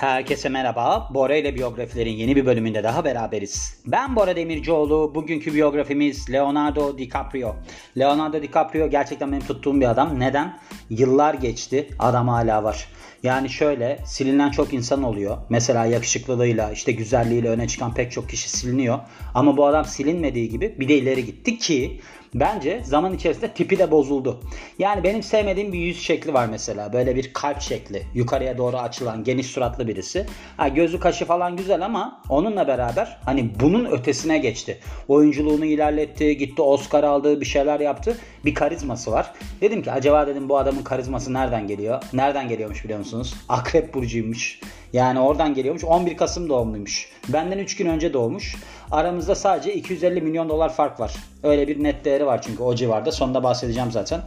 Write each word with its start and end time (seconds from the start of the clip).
Herkese 0.00 0.48
merhaba. 0.48 1.08
Bora 1.14 1.36
ile 1.36 1.54
biyografilerin 1.54 2.10
yeni 2.10 2.36
bir 2.36 2.46
bölümünde 2.46 2.82
daha 2.84 3.04
beraberiz. 3.04 3.82
Ben 3.86 4.16
Bora 4.16 4.36
Demircioğlu. 4.36 5.14
Bugünkü 5.14 5.54
biyografimiz 5.54 6.30
Leonardo 6.32 6.98
DiCaprio. 6.98 7.56
Leonardo 7.98 8.42
DiCaprio 8.42 8.90
gerçekten 8.90 9.32
benim 9.32 9.46
tuttuğum 9.46 9.80
bir 9.80 9.90
adam. 9.90 10.20
Neden? 10.20 10.58
Yıllar 10.90 11.34
geçti. 11.34 11.88
Adam 11.98 12.28
hala 12.28 12.64
var. 12.64 12.88
Yani 13.22 13.50
şöyle 13.50 13.98
silinen 14.04 14.50
çok 14.50 14.72
insan 14.74 15.02
oluyor. 15.02 15.36
Mesela 15.48 15.86
yakışıklılığıyla 15.86 16.72
işte 16.72 16.92
güzelliğiyle 16.92 17.48
öne 17.48 17.68
çıkan 17.68 17.94
pek 17.94 18.12
çok 18.12 18.28
kişi 18.28 18.50
siliniyor. 18.50 18.98
Ama 19.34 19.56
bu 19.56 19.66
adam 19.66 19.84
silinmediği 19.84 20.48
gibi 20.48 20.76
bir 20.80 20.88
de 20.88 20.98
ileri 20.98 21.24
gitti 21.24 21.58
ki 21.58 22.00
bence 22.34 22.80
zaman 22.84 23.14
içerisinde 23.14 23.48
tipi 23.48 23.78
de 23.78 23.90
bozuldu. 23.90 24.40
Yani 24.78 25.04
benim 25.04 25.22
sevmediğim 25.22 25.72
bir 25.72 25.78
yüz 25.78 26.02
şekli 26.02 26.34
var 26.34 26.46
mesela. 26.46 26.92
Böyle 26.92 27.16
bir 27.16 27.32
kalp 27.32 27.60
şekli. 27.60 28.02
Yukarıya 28.14 28.58
doğru 28.58 28.76
açılan 28.76 29.24
geniş 29.24 29.46
suratlı 29.46 29.88
birisi. 29.88 30.26
Ha, 30.56 30.68
gözü 30.68 31.00
kaşı 31.00 31.24
falan 31.24 31.56
güzel 31.56 31.84
ama 31.84 32.22
onunla 32.28 32.68
beraber 32.68 33.18
hani 33.24 33.50
bunun 33.60 33.84
ötesine 33.84 34.38
geçti. 34.38 34.78
Oyunculuğunu 35.08 35.64
ilerletti. 35.64 36.36
Gitti 36.36 36.62
Oscar 36.62 37.04
aldı. 37.04 37.40
Bir 37.40 37.46
şeyler 37.46 37.80
yaptı. 37.80 38.16
Bir 38.44 38.54
karizması 38.54 39.12
var. 39.12 39.32
Dedim 39.60 39.82
ki 39.82 39.92
acaba 39.92 40.26
dedim 40.26 40.48
bu 40.48 40.58
adamın 40.80 40.84
karizması 40.84 41.32
nereden 41.32 41.66
geliyor? 41.66 42.02
Nereden 42.12 42.48
geliyormuş 42.48 42.84
biliyor 42.84 42.98
musunuz? 42.98 43.34
Akrep 43.48 43.94
burcuymuş. 43.94 44.60
Yani 44.92 45.20
oradan 45.20 45.54
geliyormuş. 45.54 45.84
11 45.84 46.16
Kasım 46.16 46.48
doğumluymuş. 46.48 47.08
Benden 47.28 47.58
3 47.58 47.76
gün 47.76 47.86
önce 47.86 48.12
doğmuş. 48.12 48.56
Aramızda 48.90 49.34
sadece 49.34 49.74
250 49.74 50.20
milyon 50.20 50.48
dolar 50.48 50.74
fark 50.74 51.00
var. 51.00 51.16
Öyle 51.42 51.68
bir 51.68 51.82
net 51.82 52.04
değeri 52.04 52.26
var 52.26 52.42
çünkü 52.42 52.62
o 52.62 52.74
civarda. 52.74 53.12
Sonunda 53.12 53.42
bahsedeceğim 53.42 53.90
zaten. 53.90 54.20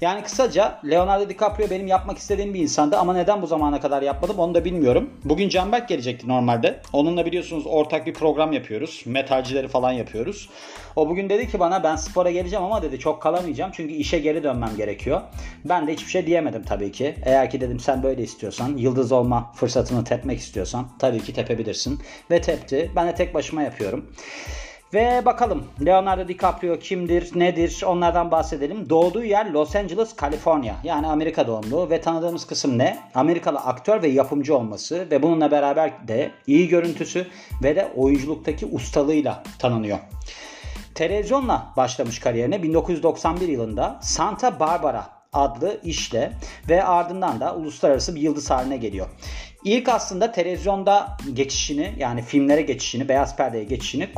Yani 0.00 0.22
kısaca 0.22 0.80
Leonardo 0.90 1.28
DiCaprio 1.28 1.70
benim 1.70 1.86
yapmak 1.86 2.18
istediğim 2.18 2.54
bir 2.54 2.60
insandı 2.60 2.96
ama 2.96 3.14
neden 3.14 3.42
bu 3.42 3.46
zamana 3.46 3.80
kadar 3.80 4.02
yapmadım 4.02 4.38
onu 4.38 4.54
da 4.54 4.64
bilmiyorum. 4.64 5.10
Bugün 5.24 5.48
Canberk 5.48 5.88
gelecekti 5.88 6.28
normalde. 6.28 6.80
Onunla 6.92 7.26
biliyorsunuz 7.26 7.66
ortak 7.66 8.06
bir 8.06 8.14
program 8.14 8.52
yapıyoruz. 8.52 9.02
Metalcileri 9.06 9.68
falan 9.68 9.92
yapıyoruz. 9.92 10.48
O 10.96 11.08
bugün 11.08 11.28
dedi 11.28 11.50
ki 11.50 11.60
bana 11.60 11.82
ben 11.82 11.96
spora 11.96 12.30
geleceğim 12.30 12.64
ama 12.64 12.82
dedi 12.82 12.98
çok 12.98 13.22
kalamayacağım 13.22 13.70
çünkü 13.74 13.94
işe 13.94 14.18
geri 14.18 14.42
dönmem 14.42 14.76
gerekiyor. 14.76 15.20
Ben 15.64 15.86
de 15.86 15.92
hiçbir 15.92 16.10
şey 16.10 16.26
diyemedim 16.26 16.62
tabii 16.62 16.92
ki. 16.92 17.14
Eğer 17.24 17.50
ki 17.50 17.60
dedim 17.60 17.80
sen 17.80 18.02
böyle 18.02 18.22
istiyorsan, 18.22 18.76
yıldız 18.76 19.12
olma 19.12 19.52
fırsatını 19.54 20.04
tepmek 20.04 20.38
istiyorsan 20.38 20.88
tabii 20.98 21.20
ki 21.20 21.32
tepebilirsin. 21.32 22.00
Ve 22.30 22.40
tepti. 22.40 22.90
Ben 22.96 23.08
de 23.08 23.14
tek 23.14 23.34
başıma 23.34 23.62
yapıyorum. 23.62 24.12
Ve 24.94 25.22
bakalım 25.24 25.64
Leonardo 25.86 26.28
DiCaprio 26.28 26.78
kimdir, 26.78 27.30
nedir 27.34 27.82
onlardan 27.86 28.30
bahsedelim. 28.30 28.90
Doğduğu 28.90 29.24
yer 29.24 29.50
Los 29.50 29.76
Angeles, 29.76 30.16
Kaliforniya. 30.16 30.76
Yani 30.84 31.06
Amerika 31.06 31.46
doğumlu 31.46 31.90
ve 31.90 32.00
tanıdığımız 32.00 32.46
kısım 32.46 32.78
ne? 32.78 32.98
Amerikalı 33.14 33.58
aktör 33.58 34.02
ve 34.02 34.08
yapımcı 34.08 34.56
olması 34.56 35.10
ve 35.10 35.22
bununla 35.22 35.50
beraber 35.50 36.08
de 36.08 36.30
iyi 36.46 36.68
görüntüsü 36.68 37.26
ve 37.62 37.76
de 37.76 37.92
oyunculuktaki 37.96 38.66
ustalığıyla 38.66 39.42
tanınıyor. 39.58 39.98
Televizyonla 40.94 41.66
başlamış 41.76 42.18
kariyerine 42.18 42.62
1991 42.62 43.48
yılında 43.48 43.98
Santa 44.02 44.60
Barbara 44.60 45.06
adlı 45.32 45.80
işle 45.84 46.32
ve 46.68 46.84
ardından 46.84 47.40
da 47.40 47.54
uluslararası 47.54 48.14
bir 48.14 48.20
yıldız 48.20 48.50
haline 48.50 48.76
geliyor. 48.76 49.06
İlk 49.64 49.88
aslında 49.88 50.32
televizyonda 50.32 51.16
geçişini 51.34 51.94
yani 51.98 52.22
filmlere 52.22 52.62
geçişini, 52.62 53.08
beyaz 53.08 53.36
perdeye 53.36 53.64
geçişini 53.64 54.08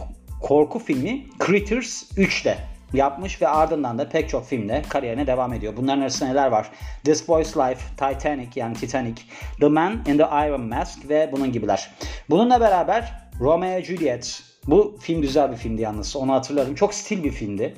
korku 0.42 0.78
filmi 0.78 1.26
Critters 1.46 2.02
3'te 2.12 2.58
yapmış 2.92 3.42
ve 3.42 3.48
ardından 3.48 3.98
da 3.98 4.08
pek 4.08 4.28
çok 4.28 4.46
filmde 4.46 4.82
kariyerine 4.88 5.26
devam 5.26 5.52
ediyor. 5.52 5.76
Bunların 5.76 6.00
arasında 6.00 6.28
neler 6.28 6.46
var? 6.46 6.70
This 7.04 7.28
Boy's 7.28 7.56
Life, 7.56 7.80
Titanic 7.96 8.60
yani 8.60 8.74
Titanic, 8.74 9.22
The 9.60 9.68
Man 9.68 9.92
in 9.92 10.18
the 10.18 10.46
Iron 10.46 10.60
Mask 10.60 11.08
ve 11.08 11.30
bunun 11.32 11.52
gibiler. 11.52 11.90
Bununla 12.30 12.60
beraber 12.60 13.28
Romeo 13.40 13.80
Juliet. 13.80 14.42
Bu 14.66 14.96
film 15.00 15.22
güzel 15.22 15.52
bir 15.52 15.56
filmdi 15.56 15.82
yalnız. 15.82 16.16
Onu 16.16 16.32
hatırlarım. 16.32 16.74
Çok 16.74 16.94
stil 16.94 17.24
bir 17.24 17.30
filmdi. 17.30 17.74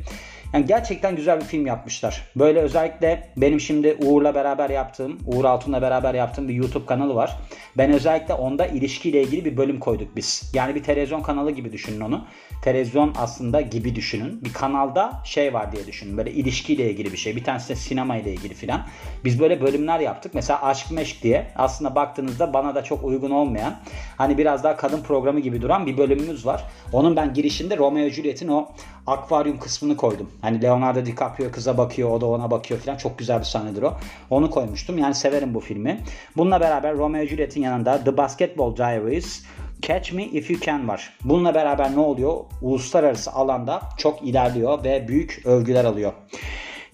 Yani 0.53 0.67
gerçekten 0.67 1.17
güzel 1.17 1.41
bir 1.41 1.45
film 1.45 1.67
yapmışlar. 1.67 2.25
Böyle 2.37 2.61
özellikle 2.61 3.29
benim 3.37 3.61
şimdi 3.61 3.97
Uğur'la 4.03 4.35
beraber 4.35 4.71
yaptığım, 4.71 5.19
Uğur 5.27 5.45
Altun'la 5.45 5.83
beraber 5.83 6.15
yaptığım 6.15 6.49
bir 6.49 6.55
YouTube 6.55 6.87
kanalı 6.87 7.15
var. 7.15 7.37
Ben 7.79 7.93
özellikle 7.93 8.35
onda 8.35 8.67
ilişkiyle 8.67 9.23
ilgili 9.23 9.45
bir 9.45 9.57
bölüm 9.57 9.81
koyduk 9.81 10.17
biz. 10.17 10.53
Yani 10.55 10.75
bir 10.75 10.83
televizyon 10.83 11.23
kanalı 11.23 11.51
gibi 11.51 11.73
düşünün 11.73 12.01
onu. 12.01 12.25
Televizyon 12.63 13.15
aslında 13.19 13.61
gibi 13.61 13.95
düşünün. 13.95 14.45
Bir 14.45 14.53
kanalda 14.53 15.13
şey 15.25 15.55
var 15.55 15.73
diye 15.73 15.87
düşünün. 15.87 16.17
Böyle 16.17 16.33
ilişkiyle 16.33 16.91
ilgili 16.91 17.13
bir 17.13 17.17
şey. 17.17 17.37
Bir 17.37 17.45
tanesi 17.45 17.69
de 17.69 17.75
sinema 17.75 18.17
ile 18.17 18.33
ilgili 18.33 18.55
filan. 18.55 18.87
Biz 19.25 19.41
böyle 19.41 19.61
bölümler 19.61 20.01
yaptık. 20.01 20.35
Mesela 20.35 20.63
Aşk 20.63 20.91
Meşk 20.91 21.23
diye. 21.23 21.47
Aslında 21.57 21.95
baktığınızda 21.95 22.53
bana 22.53 22.75
da 22.75 22.85
çok 22.85 23.05
uygun 23.05 23.31
olmayan 23.31 23.77
hani 24.19 24.39
biraz 24.39 24.65
daha 24.65 24.77
kadın 24.77 25.03
programı 25.03 25.41
gibi 25.41 25.63
duran 25.63 25.87
bir 25.87 25.99
bölümümüz 25.99 26.47
var. 26.47 26.65
Onun 26.93 27.17
ben 27.17 27.35
girişinde 27.35 27.77
Romeo 27.77 28.09
Juliet'in 28.09 28.49
o 28.49 28.69
akvaryum 29.11 29.59
kısmını 29.59 29.97
koydum. 29.97 30.31
Hani 30.41 30.63
Leonardo 30.63 31.07
DiCaprio 31.07 31.51
kıza 31.51 31.79
bakıyor, 31.79 32.11
o 32.11 32.21
da 32.21 32.27
ona 32.27 32.51
bakıyor 32.51 32.81
falan. 32.81 32.97
Çok 32.97 33.19
güzel 33.19 33.39
bir 33.39 33.45
sahnedir 33.45 33.83
o. 33.83 33.97
Onu 34.31 34.51
koymuştum. 34.51 34.99
Yani 34.99 35.15
severim 35.15 35.55
bu 35.55 35.61
filmi. 35.61 36.01
Bununla 36.37 36.61
beraber 36.61 36.97
Romeo 36.97 37.27
Juliet'in 37.27 37.63
yanında 37.63 38.05
The 38.05 38.17
Basketball 38.17 38.77
Diaries, 38.77 39.45
Catch 39.83 40.13
Me 40.13 40.25
If 40.25 40.51
You 40.51 40.61
Can 40.61 40.89
var. 40.89 41.17
Bununla 41.25 41.55
beraber 41.55 41.95
ne 41.95 42.01
oluyor? 42.01 42.37
Uluslararası 42.63 43.33
alanda 43.33 43.81
çok 43.99 44.23
ilerliyor 44.23 44.85
ve 44.85 45.09
büyük 45.09 45.43
övgüler 45.45 45.85
alıyor. 45.85 46.13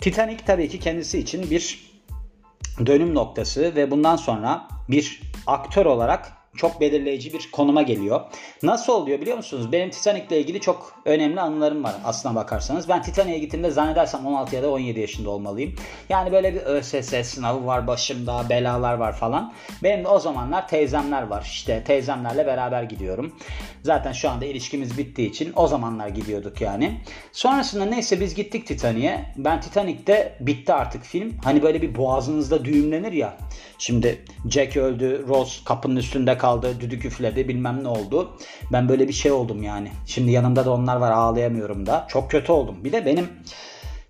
Titanic 0.00 0.44
tabii 0.46 0.68
ki 0.68 0.80
kendisi 0.80 1.18
için 1.18 1.50
bir 1.50 1.90
dönüm 2.86 3.14
noktası 3.14 3.74
ve 3.76 3.90
bundan 3.90 4.16
sonra 4.16 4.68
bir 4.88 5.22
aktör 5.46 5.86
olarak 5.86 6.35
çok 6.56 6.80
belirleyici 6.80 7.32
bir 7.32 7.50
konuma 7.52 7.82
geliyor. 7.82 8.20
Nasıl 8.62 8.92
oluyor 8.92 9.20
biliyor 9.20 9.36
musunuz? 9.36 9.72
Benim 9.72 9.90
Titanic 9.90 10.26
ile 10.26 10.40
ilgili 10.40 10.60
çok 10.60 10.92
önemli 11.04 11.40
anılarım 11.40 11.84
var 11.84 11.94
aslına 12.04 12.34
bakarsanız. 12.34 12.88
Ben 12.88 13.02
Titanic'e 13.02 13.38
gittiğimde 13.38 13.70
zannedersem 13.70 14.26
16 14.26 14.56
ya 14.56 14.62
da 14.62 14.70
17 14.70 15.00
yaşında 15.00 15.30
olmalıyım. 15.30 15.74
Yani 16.08 16.32
böyle 16.32 16.54
bir 16.54 16.60
ÖSS 16.60 17.28
sınavı 17.28 17.66
var 17.66 17.86
başımda, 17.86 18.48
belalar 18.48 18.94
var 18.94 19.16
falan. 19.16 19.52
Benim 19.82 20.04
de 20.04 20.08
o 20.08 20.18
zamanlar 20.18 20.68
teyzemler 20.68 21.22
var. 21.22 21.42
İşte 21.42 21.84
teyzemlerle 21.84 22.46
beraber 22.46 22.82
gidiyorum. 22.82 23.32
Zaten 23.82 24.12
şu 24.12 24.30
anda 24.30 24.44
ilişkimiz 24.44 24.98
bittiği 24.98 25.30
için 25.30 25.52
o 25.56 25.66
zamanlar 25.68 26.08
gidiyorduk 26.08 26.60
yani. 26.60 27.00
Sonrasında 27.32 27.84
neyse 27.84 28.20
biz 28.20 28.34
gittik 28.34 28.66
Titanic'e. 28.66 29.32
Ben 29.36 29.60
Titanic'te 29.60 30.36
bitti 30.40 30.72
artık 30.72 31.04
film. 31.04 31.34
Hani 31.44 31.62
böyle 31.62 31.82
bir 31.82 31.94
boğazınızda 31.94 32.64
düğümlenir 32.64 33.12
ya. 33.12 33.36
Şimdi 33.78 34.24
Jack 34.50 34.76
öldü, 34.76 35.24
Rose 35.28 35.64
kapının 35.64 35.96
üstünde 35.96 36.38
kaldı, 36.38 36.45
düdük 36.80 37.04
üfledi 37.04 37.48
bilmem 37.48 37.84
ne 37.84 37.88
oldu. 37.88 38.30
Ben 38.72 38.88
böyle 38.88 39.08
bir 39.08 39.12
şey 39.12 39.32
oldum 39.32 39.62
yani. 39.62 39.90
Şimdi 40.06 40.30
yanımda 40.30 40.64
da 40.64 40.72
onlar 40.72 40.96
var 40.96 41.10
ağlayamıyorum 41.10 41.86
da. 41.86 42.06
Çok 42.08 42.30
kötü 42.30 42.52
oldum. 42.52 42.84
Bir 42.84 42.92
de 42.92 43.06
benim 43.06 43.28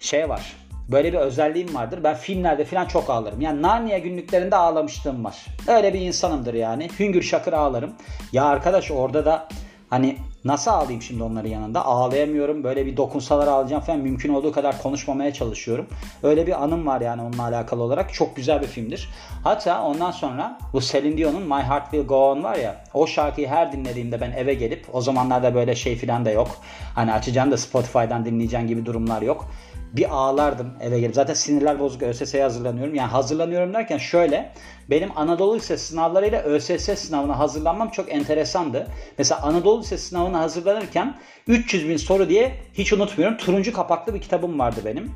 şey 0.00 0.28
var. 0.28 0.56
Böyle 0.88 1.12
bir 1.12 1.18
özelliğim 1.18 1.74
vardır. 1.74 2.00
Ben 2.04 2.14
filmlerde 2.14 2.64
falan 2.64 2.86
çok 2.86 3.10
ağlarım. 3.10 3.40
Yani 3.40 3.62
Narnia 3.62 3.98
günlüklerinde 3.98 4.56
ağlamışlığım 4.56 5.24
var. 5.24 5.46
Öyle 5.68 5.94
bir 5.94 6.00
insanımdır 6.00 6.54
yani. 6.54 6.88
Hüngür 6.98 7.22
şakır 7.22 7.52
ağlarım. 7.52 7.92
Ya 8.32 8.44
arkadaş 8.44 8.90
orada 8.90 9.24
da 9.24 9.48
Hani 9.90 10.16
nasıl 10.46 10.70
ağlayayım 10.70 11.02
şimdi 11.02 11.22
onların 11.22 11.48
yanında? 11.48 11.84
Ağlayamıyorum. 11.84 12.64
Böyle 12.64 12.86
bir 12.86 12.96
dokunsalar 12.96 13.46
ağlayacağım 13.46 13.82
falan. 13.82 14.00
Mümkün 14.00 14.34
olduğu 14.34 14.52
kadar 14.52 14.82
konuşmamaya 14.82 15.32
çalışıyorum. 15.32 15.86
Öyle 16.22 16.46
bir 16.46 16.62
anım 16.62 16.86
var 16.86 17.00
yani 17.00 17.22
onunla 17.22 17.42
alakalı 17.42 17.82
olarak. 17.82 18.14
Çok 18.14 18.36
güzel 18.36 18.62
bir 18.62 18.66
filmdir. 18.66 19.08
Hatta 19.44 19.82
ondan 19.82 20.10
sonra 20.10 20.58
bu 20.72 20.80
Celine 20.80 21.18
Dion'un 21.18 21.42
My 21.42 21.62
Heart 21.62 21.90
Will 21.90 22.06
Go 22.06 22.30
On 22.30 22.42
var 22.42 22.56
ya. 22.56 22.84
O 22.94 23.06
şarkıyı 23.06 23.48
her 23.48 23.72
dinlediğimde 23.72 24.20
ben 24.20 24.32
eve 24.32 24.54
gelip 24.54 24.86
o 24.92 25.00
zamanlarda 25.00 25.54
böyle 25.54 25.74
şey 25.74 25.96
falan 25.96 26.24
da 26.24 26.30
yok. 26.30 26.48
Hani 26.94 27.12
açacağım 27.12 27.50
da 27.50 27.56
Spotify'dan 27.56 28.24
dinleyeceğim 28.24 28.66
gibi 28.66 28.86
durumlar 28.86 29.22
yok 29.22 29.50
bir 29.96 30.14
ağlardım 30.16 30.72
eve 30.80 31.00
gelip. 31.00 31.14
Zaten 31.14 31.34
sinirler 31.34 31.80
bozuk 31.80 32.02
ÖSS'ye 32.02 32.42
hazırlanıyorum. 32.42 32.94
Yani 32.94 33.08
hazırlanıyorum 33.08 33.74
derken 33.74 33.98
şöyle 33.98 34.52
benim 34.90 35.18
Anadolu 35.18 35.56
Lisesi 35.56 35.86
sınavlarıyla 35.86 36.42
ÖSS 36.42 36.98
sınavına 36.98 37.38
hazırlanmam 37.38 37.90
çok 37.90 38.12
enteresandı. 38.12 38.86
Mesela 39.18 39.42
Anadolu 39.42 39.80
Lisesi 39.80 40.06
sınavına 40.06 40.40
hazırlanırken 40.40 41.18
300 41.46 41.88
bin 41.88 41.96
soru 41.96 42.28
diye 42.28 42.54
hiç 42.74 42.92
unutmuyorum. 42.92 43.36
Turuncu 43.36 43.72
kapaklı 43.72 44.14
bir 44.14 44.20
kitabım 44.20 44.58
vardı 44.58 44.80
benim. 44.84 45.12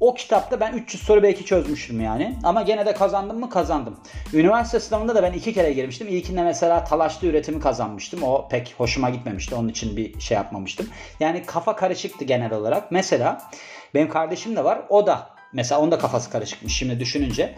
O 0.00 0.14
kitapta 0.14 0.60
ben 0.60 0.72
300 0.72 1.02
soru 1.02 1.22
belki 1.22 1.44
çözmüştüm 1.44 2.00
yani. 2.00 2.38
Ama 2.44 2.62
gene 2.62 2.86
de 2.86 2.94
kazandım 2.94 3.40
mı 3.40 3.50
kazandım. 3.50 3.96
Üniversite 4.32 4.80
sınavında 4.80 5.14
da 5.14 5.22
ben 5.22 5.32
iki 5.32 5.54
kere 5.54 5.72
girmiştim. 5.72 6.08
İlkinde 6.08 6.42
mesela 6.42 6.84
talaşlı 6.84 7.28
üretimi 7.28 7.60
kazanmıştım. 7.60 8.22
O 8.22 8.48
pek 8.48 8.74
hoşuma 8.78 9.10
gitmemişti. 9.10 9.54
Onun 9.54 9.68
için 9.68 9.96
bir 9.96 10.20
şey 10.20 10.34
yapmamıştım. 10.34 10.88
Yani 11.20 11.42
kafa 11.46 11.76
karışıktı 11.76 12.24
genel 12.24 12.52
olarak. 12.52 12.92
Mesela 12.92 13.50
benim 13.94 14.08
kardeşim 14.08 14.56
de 14.56 14.64
var. 14.64 14.80
O 14.88 15.06
da 15.06 15.30
mesela 15.52 15.80
onda 15.80 15.98
kafası 15.98 16.30
karışıkmış 16.30 16.76
şimdi 16.76 17.00
düşününce. 17.00 17.54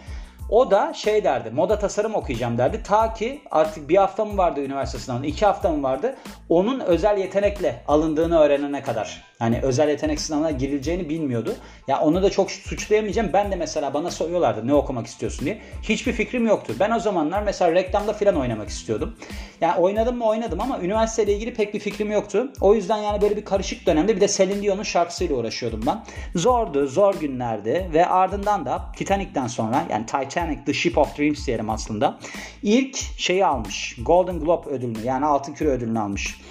O 0.51 0.71
da 0.71 0.93
şey 0.93 1.23
derdi, 1.23 1.51
moda 1.51 1.79
tasarım 1.79 2.15
okuyacağım 2.15 2.57
derdi. 2.57 2.83
Ta 2.83 3.13
ki 3.13 3.41
artık 3.51 3.89
bir 3.89 3.97
hafta 3.97 4.25
mı 4.25 4.37
vardı 4.37 4.61
üniversite 4.61 4.99
sınavında, 4.99 5.27
iki 5.27 5.45
hafta 5.45 5.69
mı 5.69 5.83
vardı? 5.83 6.15
Onun 6.49 6.79
özel 6.79 7.17
yetenekle 7.17 7.83
alındığını 7.87 8.39
öğrenene 8.39 8.81
kadar. 8.81 9.23
Yani 9.41 9.59
özel 9.61 9.89
yetenek 9.89 10.21
sınavına 10.21 10.51
girileceğini 10.51 11.09
bilmiyordu. 11.09 11.55
Ya 11.87 12.01
onu 12.01 12.23
da 12.23 12.29
çok 12.29 12.51
suçlayamayacağım. 12.51 13.29
Ben 13.33 13.51
de 13.51 13.55
mesela 13.55 13.93
bana 13.93 14.11
soruyorlardı 14.11 14.67
ne 14.67 14.73
okumak 14.73 15.07
istiyorsun 15.07 15.45
diye. 15.45 15.61
Hiçbir 15.83 16.13
fikrim 16.13 16.47
yoktu. 16.47 16.73
Ben 16.79 16.91
o 16.91 16.99
zamanlar 16.99 17.43
mesela 17.43 17.71
reklamda 17.71 18.13
falan 18.13 18.35
oynamak 18.35 18.69
istiyordum. 18.69 19.17
Yani 19.61 19.79
oynadım 19.79 20.17
mı 20.17 20.25
oynadım 20.25 20.61
ama 20.61 20.79
üniversiteyle 20.79 21.33
ilgili 21.33 21.53
pek 21.53 21.73
bir 21.73 21.79
fikrim 21.79 22.11
yoktu. 22.11 22.53
O 22.61 22.73
yüzden 22.73 22.97
yani 22.97 23.21
böyle 23.21 23.37
bir 23.37 23.45
karışık 23.45 23.85
dönemde 23.85 24.15
bir 24.15 24.21
de 24.21 24.27
Celine 24.27 24.61
Dion'un 24.61 24.83
şarkısıyla 24.83 25.35
uğraşıyordum 25.35 25.81
ben. 25.85 26.03
Zordu, 26.35 26.87
zor 26.87 27.15
günlerdi 27.19 27.89
ve 27.93 28.05
ardından 28.05 28.65
da 28.65 28.81
Titanic'ten 28.95 29.47
sonra 29.47 29.83
yani 29.89 30.05
Titanic 30.05 30.40
The 30.65 30.73
Ship 30.73 30.97
of 30.97 31.17
Dreams 31.17 31.47
diyelim 31.47 31.69
aslında. 31.69 32.19
İlk 32.63 32.97
şeyi 33.17 33.45
almış. 33.45 33.95
Golden 34.05 34.39
Globe 34.39 34.69
ödülünü 34.69 35.05
yani 35.05 35.25
Altın 35.25 35.53
Küre 35.53 35.69
ödülünü 35.69 35.99
almış. 35.99 36.41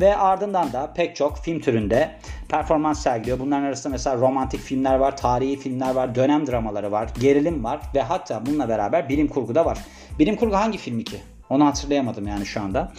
Ve 0.00 0.16
ardından 0.16 0.72
da 0.72 0.92
pek 0.92 1.16
çok 1.16 1.38
film 1.38 1.60
türünde 1.60 2.18
performans 2.48 3.02
sergiliyor. 3.02 3.38
Bunların 3.38 3.62
arasında 3.62 3.92
mesela 3.92 4.16
romantik 4.16 4.60
filmler 4.60 4.94
var, 4.94 5.16
tarihi 5.16 5.56
filmler 5.56 5.94
var, 5.94 6.14
dönem 6.14 6.46
dramaları 6.46 6.92
var, 6.92 7.10
gerilim 7.20 7.64
var 7.64 7.80
ve 7.94 8.02
hatta 8.02 8.46
bununla 8.46 8.68
beraber 8.68 9.08
bilim 9.08 9.28
kurgu 9.28 9.54
da 9.54 9.64
var. 9.64 9.78
Bilim 10.18 10.36
kurgu 10.36 10.56
hangi 10.56 10.78
filmi 10.78 11.04
ki? 11.04 11.16
Onu 11.50 11.66
hatırlayamadım 11.66 12.26
yani 12.26 12.46
şu 12.46 12.60
anda. 12.60 12.92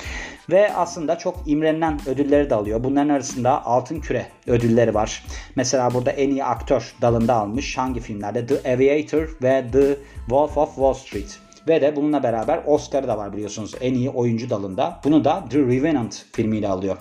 Ve 0.50 0.74
aslında 0.74 1.18
çok 1.18 1.44
imrenilen 1.46 2.00
ödülleri 2.08 2.50
de 2.50 2.56
alıyor. 2.56 2.84
Bunların 2.84 3.10
arasında 3.10 3.66
Altın 3.66 4.00
Küre 4.00 4.26
ödülleri 4.48 4.94
var. 4.94 5.24
Mesela 5.56 5.94
burada 5.94 6.12
en 6.12 6.30
iyi 6.30 6.44
aktör 6.44 6.94
dalında 7.02 7.34
almış. 7.34 7.78
Hangi 7.78 8.00
filmlerde? 8.00 8.46
The 8.48 8.74
Aviator 8.74 9.38
ve 9.44 9.66
The 9.72 9.98
Wolf 10.20 10.58
of 10.58 10.76
Wall 10.76 10.94
Street. 10.94 11.40
Ve 11.68 11.82
de 11.82 11.96
bununla 11.96 12.24
beraber 12.24 12.62
Oscar'ı 12.66 13.08
da 13.08 13.18
var 13.18 13.34
biliyorsunuz 13.34 13.76
en 13.82 13.94
iyi 13.94 14.10
oyuncu 14.10 14.50
dalında. 14.50 15.00
Bunu 15.04 15.24
da 15.24 15.44
The 15.50 15.60
Revenant 15.60 16.26
filmiyle 16.34 16.68
alıyor. 16.68 16.98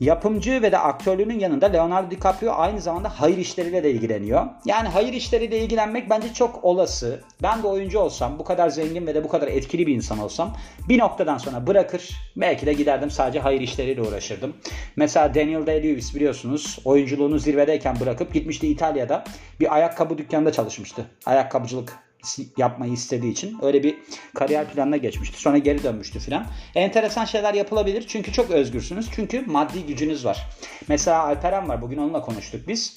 Yapımcı 0.00 0.62
ve 0.62 0.72
de 0.72 0.78
aktörlüğünün 0.78 1.38
yanında 1.38 1.66
Leonardo 1.66 2.10
DiCaprio 2.10 2.52
aynı 2.52 2.80
zamanda 2.80 3.20
hayır 3.20 3.38
işleriyle 3.38 3.84
de 3.84 3.90
ilgileniyor. 3.90 4.46
Yani 4.64 4.88
hayır 4.88 5.12
işleriyle 5.12 5.58
ilgilenmek 5.58 6.10
bence 6.10 6.32
çok 6.32 6.64
olası. 6.64 7.20
Ben 7.42 7.62
de 7.62 7.66
oyuncu 7.66 7.98
olsam, 7.98 8.38
bu 8.38 8.44
kadar 8.44 8.68
zengin 8.68 9.06
ve 9.06 9.14
de 9.14 9.24
bu 9.24 9.28
kadar 9.28 9.48
etkili 9.48 9.86
bir 9.86 9.94
insan 9.94 10.18
olsam 10.18 10.56
bir 10.88 10.98
noktadan 10.98 11.38
sonra 11.38 11.66
bırakır 11.66 12.10
belki 12.36 12.66
de 12.66 12.72
giderdim 12.72 13.10
sadece 13.10 13.40
hayır 13.40 13.60
işleriyle 13.60 14.02
uğraşırdım. 14.02 14.56
Mesela 14.96 15.34
Daniel 15.34 15.60
Day-Lewis 15.66 16.14
biliyorsunuz 16.14 16.78
oyunculuğunu 16.84 17.38
zirvedeyken 17.38 18.00
bırakıp 18.00 18.34
gitmişti 18.34 18.68
İtalya'da 18.68 19.24
bir 19.60 19.74
ayakkabı 19.74 20.18
dükkanında 20.18 20.52
çalışmıştı. 20.52 21.06
Ayakkabıcılık 21.26 21.98
yapmayı 22.56 22.92
istediği 22.92 23.32
için 23.32 23.58
öyle 23.62 23.82
bir 23.82 23.98
kariyer 24.34 24.70
planına 24.70 24.96
geçmişti. 24.96 25.40
Sonra 25.40 25.58
geri 25.58 25.82
dönmüştü 25.82 26.18
filan. 26.18 26.46
Enteresan 26.74 27.24
şeyler 27.24 27.54
yapılabilir 27.54 28.04
çünkü 28.08 28.32
çok 28.32 28.50
özgürsünüz. 28.50 29.08
Çünkü 29.14 29.44
maddi 29.46 29.86
gücünüz 29.86 30.24
var. 30.24 30.46
Mesela 30.88 31.22
Alperen 31.24 31.68
var. 31.68 31.82
Bugün 31.82 31.98
onunla 31.98 32.20
konuştuk 32.20 32.68
biz. 32.68 32.96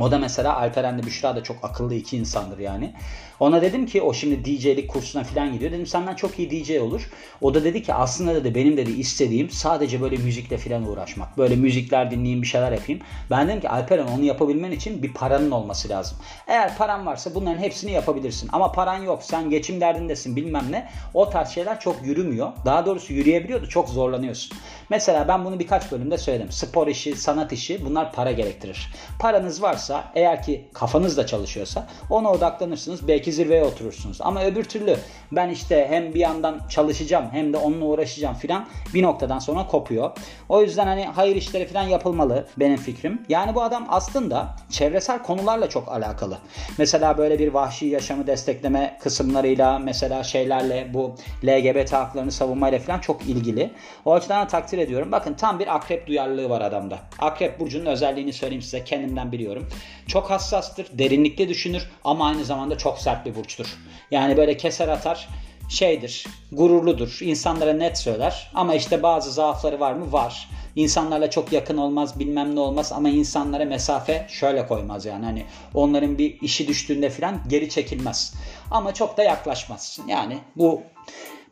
O 0.00 0.10
da 0.10 0.18
mesela 0.18 0.56
Alperen'le 0.56 1.02
Büşra 1.02 1.36
da 1.36 1.42
çok 1.42 1.56
akıllı 1.62 1.94
iki 1.94 2.16
insandır 2.16 2.58
yani. 2.58 2.94
Ona 3.40 3.62
dedim 3.62 3.86
ki 3.86 4.02
o 4.02 4.12
şimdi 4.12 4.44
DJ'lik 4.44 4.90
kursuna 4.90 5.24
falan 5.24 5.52
gidiyor. 5.52 5.72
Dedim 5.72 5.86
senden 5.86 6.14
çok 6.14 6.38
iyi 6.38 6.50
DJ 6.50 6.70
olur. 6.70 7.10
O 7.40 7.54
da 7.54 7.64
dedi 7.64 7.82
ki 7.82 7.94
aslında 7.94 8.34
dedi 8.34 8.54
benim 8.54 8.76
dedi 8.76 8.90
istediğim 8.92 9.50
sadece 9.50 10.00
böyle 10.00 10.16
müzikle 10.16 10.58
falan 10.58 10.88
uğraşmak. 10.88 11.38
Böyle 11.38 11.56
müzikler 11.56 12.10
dinleyeyim 12.10 12.42
bir 12.42 12.46
şeyler 12.46 12.72
yapayım. 12.72 13.00
Ben 13.30 13.48
dedim 13.48 13.60
ki 13.60 13.68
Alperen 13.68 14.06
onu 14.06 14.24
yapabilmen 14.24 14.70
için 14.72 15.02
bir 15.02 15.12
paranın 15.12 15.50
olması 15.50 15.88
lazım. 15.88 16.18
Eğer 16.46 16.76
paran 16.76 17.06
varsa 17.06 17.34
bunların 17.34 17.62
hepsini 17.62 17.92
yapabilirsin. 17.92 18.50
Ama 18.52 18.72
paran 18.72 19.02
yok 19.02 19.22
sen 19.22 19.50
geçim 19.50 19.80
derdindesin 19.80 20.36
bilmem 20.36 20.64
ne. 20.70 20.88
O 21.14 21.30
tarz 21.30 21.48
şeyler 21.48 21.80
çok 21.80 22.06
yürümüyor. 22.06 22.52
Daha 22.64 22.86
doğrusu 22.86 23.12
yürüyebiliyor 23.12 23.62
da 23.62 23.66
çok 23.66 23.88
zorlanıyorsun. 23.88 24.58
Mesela 24.90 25.28
ben 25.28 25.44
bunu 25.44 25.58
birkaç 25.58 25.92
bölümde 25.92 26.18
söyledim. 26.18 26.52
Spor 26.52 26.86
işi, 26.86 27.16
sanat 27.16 27.52
işi 27.52 27.84
bunlar 27.86 28.12
para 28.12 28.32
gerektirir. 28.32 28.92
Paranız 29.20 29.62
varsa 29.62 30.04
eğer 30.14 30.42
ki 30.42 30.64
kafanız 30.72 31.16
da 31.16 31.26
çalışıyorsa 31.26 31.86
ona 32.10 32.30
odaklanırsınız. 32.30 33.08
Belki 33.08 33.32
zirveye 33.32 33.64
oturursunuz. 33.64 34.20
Ama 34.20 34.44
öbür 34.44 34.64
türlü 34.64 34.96
ben 35.32 35.48
işte 35.48 35.86
hem 35.90 36.14
bir 36.14 36.20
yandan 36.20 36.60
çalışacağım 36.68 37.26
hem 37.32 37.52
de 37.52 37.56
onunla 37.56 37.84
uğraşacağım 37.84 38.34
filan 38.34 38.66
bir 38.94 39.02
noktadan 39.02 39.38
sonra 39.38 39.66
kopuyor. 39.66 40.10
O 40.48 40.62
yüzden 40.62 40.86
hani 40.86 41.04
hayır 41.04 41.36
işleri 41.36 41.66
filan 41.66 41.82
yapılmalı 41.82 42.46
benim 42.56 42.76
fikrim. 42.76 43.22
Yani 43.28 43.54
bu 43.54 43.62
adam 43.62 43.86
aslında 43.88 44.56
çevresel 44.70 45.22
konularla 45.22 45.68
çok 45.68 45.88
alakalı. 45.88 46.38
Mesela 46.78 47.18
böyle 47.18 47.38
bir 47.38 47.54
vahşi 47.54 47.86
yaşamı 47.86 48.26
destekleme 48.26 48.98
kısımlarıyla 49.02 49.78
mesela 49.78 50.22
şeylerle 50.22 50.90
bu 50.94 51.14
LGBT 51.44 51.92
haklarını 51.92 52.32
savunmayla 52.32 52.78
filan 52.78 52.98
çok 52.98 53.22
ilgili. 53.22 53.70
O 54.04 54.12
açıdan 54.12 54.48
takdir 54.48 54.75
takdir 54.76 54.88
ediyorum. 54.88 55.12
Bakın 55.12 55.34
tam 55.34 55.58
bir 55.58 55.74
akrep 55.74 56.06
duyarlılığı 56.06 56.48
var 56.50 56.60
adamda. 56.60 56.98
Akrep 57.18 57.60
burcunun 57.60 57.86
özelliğini 57.86 58.32
söyleyeyim 58.32 58.62
size 58.62 58.84
kendimden 58.84 59.32
biliyorum. 59.32 59.68
Çok 60.06 60.30
hassastır, 60.30 60.86
derinlikte 60.92 61.48
düşünür 61.48 61.90
ama 62.04 62.26
aynı 62.26 62.44
zamanda 62.44 62.78
çok 62.78 62.98
sert 62.98 63.26
bir 63.26 63.34
burçtur. 63.34 63.66
Yani 64.10 64.36
böyle 64.36 64.56
keser 64.56 64.88
atar 64.88 65.28
şeydir, 65.68 66.26
gururludur, 66.52 67.18
insanlara 67.20 67.72
net 67.72 67.98
söyler 67.98 68.50
ama 68.54 68.74
işte 68.74 69.02
bazı 69.02 69.32
zaafları 69.32 69.80
var 69.80 69.92
mı? 69.92 70.12
Var. 70.12 70.48
İnsanlarla 70.76 71.30
çok 71.30 71.52
yakın 71.52 71.76
olmaz, 71.76 72.18
bilmem 72.18 72.54
ne 72.54 72.60
olmaz 72.60 72.92
ama 72.92 73.08
insanlara 73.08 73.64
mesafe 73.64 74.26
şöyle 74.28 74.66
koymaz 74.66 75.06
yani. 75.06 75.24
Hani 75.24 75.44
onların 75.74 76.18
bir 76.18 76.40
işi 76.40 76.68
düştüğünde 76.68 77.10
falan 77.10 77.40
geri 77.48 77.68
çekilmez. 77.68 78.34
Ama 78.70 78.94
çok 78.94 79.16
da 79.16 79.22
yaklaşmaz. 79.22 79.98
Yani 80.08 80.38
bu 80.56 80.82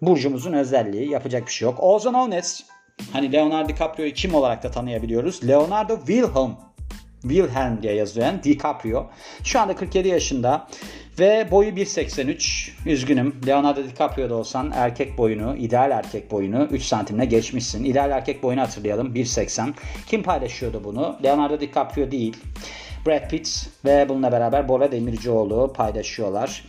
burcumuzun 0.02 0.52
özelliği 0.52 1.10
yapacak 1.10 1.46
bir 1.46 1.52
şey 1.52 1.66
yok. 1.66 2.02
Known 2.02 2.30
as 2.30 2.73
Hani 3.14 3.32
Leonardo 3.32 3.68
DiCaprio'yu 3.68 4.12
kim 4.12 4.34
olarak 4.34 4.62
da 4.62 4.70
tanıyabiliyoruz? 4.70 5.48
Leonardo 5.48 5.96
Wilhelm 5.96 6.56
Wilhelm 7.22 7.82
diye 7.82 7.94
yazıyor 7.94 8.26
yani 8.26 8.42
DiCaprio. 8.42 9.06
Şu 9.44 9.60
anda 9.60 9.76
47 9.76 10.08
yaşında 10.08 10.68
ve 11.18 11.48
boyu 11.50 11.70
1.83. 11.70 12.70
Üzgünüm. 12.86 13.40
Leonardo 13.46 13.84
DiCaprio'da 13.84 14.34
olsan 14.34 14.72
erkek 14.74 15.18
boyunu, 15.18 15.56
ideal 15.56 15.90
erkek 15.90 16.30
boyunu 16.30 16.64
3 16.64 16.82
santimle 16.82 17.24
geçmişsin. 17.24 17.84
İdeal 17.84 18.10
erkek 18.10 18.42
boyunu 18.42 18.60
hatırlayalım 18.60 19.14
1.80. 19.14 19.72
Kim 20.06 20.22
paylaşıyordu 20.22 20.84
bunu? 20.84 21.16
Leonardo 21.24 21.60
DiCaprio 21.60 22.10
değil. 22.10 22.36
Brad 23.06 23.30
Pitt 23.30 23.68
ve 23.84 24.08
bununla 24.08 24.32
beraber 24.32 24.68
Bora 24.68 24.92
Demircioğlu 24.92 25.72
paylaşıyorlar. 25.72 26.64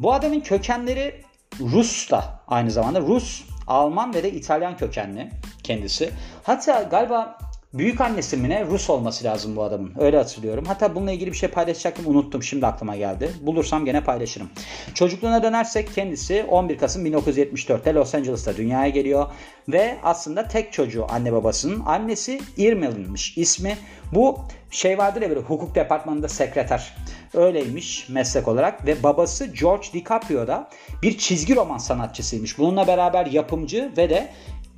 Bu 0.00 0.12
adamın 0.12 0.40
kökenleri 0.40 1.14
Rus 1.60 2.10
da 2.10 2.40
aynı 2.48 2.70
zamanda. 2.70 3.00
Rus 3.00 3.44
Alman 3.68 4.14
ve 4.14 4.22
de 4.22 4.30
İtalyan 4.32 4.76
kökenli 4.76 5.30
kendisi. 5.62 6.10
Hatta 6.42 6.82
galiba 6.82 7.38
büyük 7.74 8.00
annesi 8.00 8.36
mi 8.36 8.48
ne 8.48 8.64
Rus 8.64 8.90
olması 8.90 9.24
lazım 9.24 9.56
bu 9.56 9.62
adamın. 9.62 9.92
Öyle 9.98 10.16
hatırlıyorum. 10.16 10.64
Hatta 10.64 10.94
bununla 10.94 11.12
ilgili 11.12 11.32
bir 11.32 11.36
şey 11.36 11.48
paylaşacaktım 11.48 12.06
unuttum. 12.06 12.42
Şimdi 12.42 12.66
aklıma 12.66 12.96
geldi. 12.96 13.30
Bulursam 13.40 13.84
gene 13.84 14.04
paylaşırım. 14.04 14.50
Çocukluğuna 14.94 15.42
dönersek 15.42 15.94
kendisi 15.94 16.44
11 16.48 16.78
Kasım 16.78 17.06
1974'te 17.06 17.94
Los 17.94 18.14
Angeles'ta 18.14 18.56
dünyaya 18.56 18.88
geliyor. 18.88 19.26
Ve 19.68 19.96
aslında 20.02 20.48
tek 20.48 20.72
çocuğu 20.72 21.06
anne 21.08 21.32
babasının. 21.32 21.82
Annesi 21.86 22.40
Irmel'inmiş 22.56 23.38
ismi. 23.38 23.76
Bu 24.12 24.38
şey 24.70 24.98
vardır 24.98 25.22
ya 25.22 25.30
böyle 25.30 25.40
hukuk 25.40 25.74
departmanında 25.74 26.28
sekreter. 26.28 26.96
Öyleymiş 27.34 28.08
meslek 28.08 28.48
olarak 28.48 28.86
ve 28.86 29.02
babası 29.02 29.46
George 29.46 29.86
DiCaprio 29.92 30.46
da 30.46 30.68
bir 31.02 31.18
çizgi 31.18 31.56
roman 31.56 31.78
sanatçısıymış. 31.78 32.58
Bununla 32.58 32.86
beraber 32.86 33.26
yapımcı 33.26 33.92
ve 33.96 34.10
de 34.10 34.28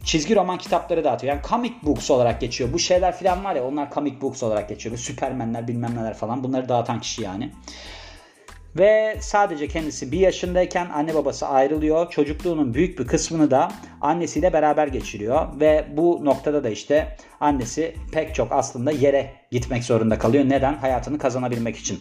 çizgi 0.05 0.37
roman 0.37 0.59
kitapları 0.59 1.05
dağıtıyor. 1.05 1.35
Yani 1.35 1.43
comic 1.49 1.75
books 1.83 2.11
olarak 2.11 2.41
geçiyor. 2.41 2.73
Bu 2.73 2.79
şeyler 2.79 3.17
falan 3.17 3.45
var 3.45 3.55
ya 3.55 3.65
onlar 3.65 3.93
comic 3.93 4.21
books 4.21 4.43
olarak 4.43 4.69
geçiyor. 4.69 4.97
Süpermenler 4.97 5.69
bilmem 5.69 5.97
neler 5.97 6.15
falan 6.15 6.45
bunları 6.45 6.69
dağıtan 6.69 7.01
kişi 7.01 7.23
yani. 7.23 7.53
Ve 8.77 9.17
sadece 9.21 9.69
kendisi 9.69 10.13
bir 10.13 10.19
yaşındayken 10.19 10.89
anne 10.91 11.15
babası 11.15 11.49
ayrılıyor. 11.49 12.11
Çocukluğunun 12.11 12.75
büyük 12.75 12.99
bir 12.99 13.07
kısmını 13.07 13.51
da 13.51 13.73
annesiyle 14.01 14.53
beraber 14.53 14.87
geçiriyor. 14.87 15.61
Ve 15.61 15.87
bu 15.97 16.25
noktada 16.25 16.65
da 16.65 16.71
işte 16.71 17.17
annesi 17.41 17.95
pek 18.13 18.35
çok 18.35 18.53
aslında 18.53 18.91
yere 18.91 19.33
gitmek 19.51 19.85
zorunda 19.85 20.19
kalıyor. 20.19 20.45
Neden? 20.49 20.75
Hayatını 20.75 21.19
kazanabilmek 21.19 21.77
için. 21.77 22.01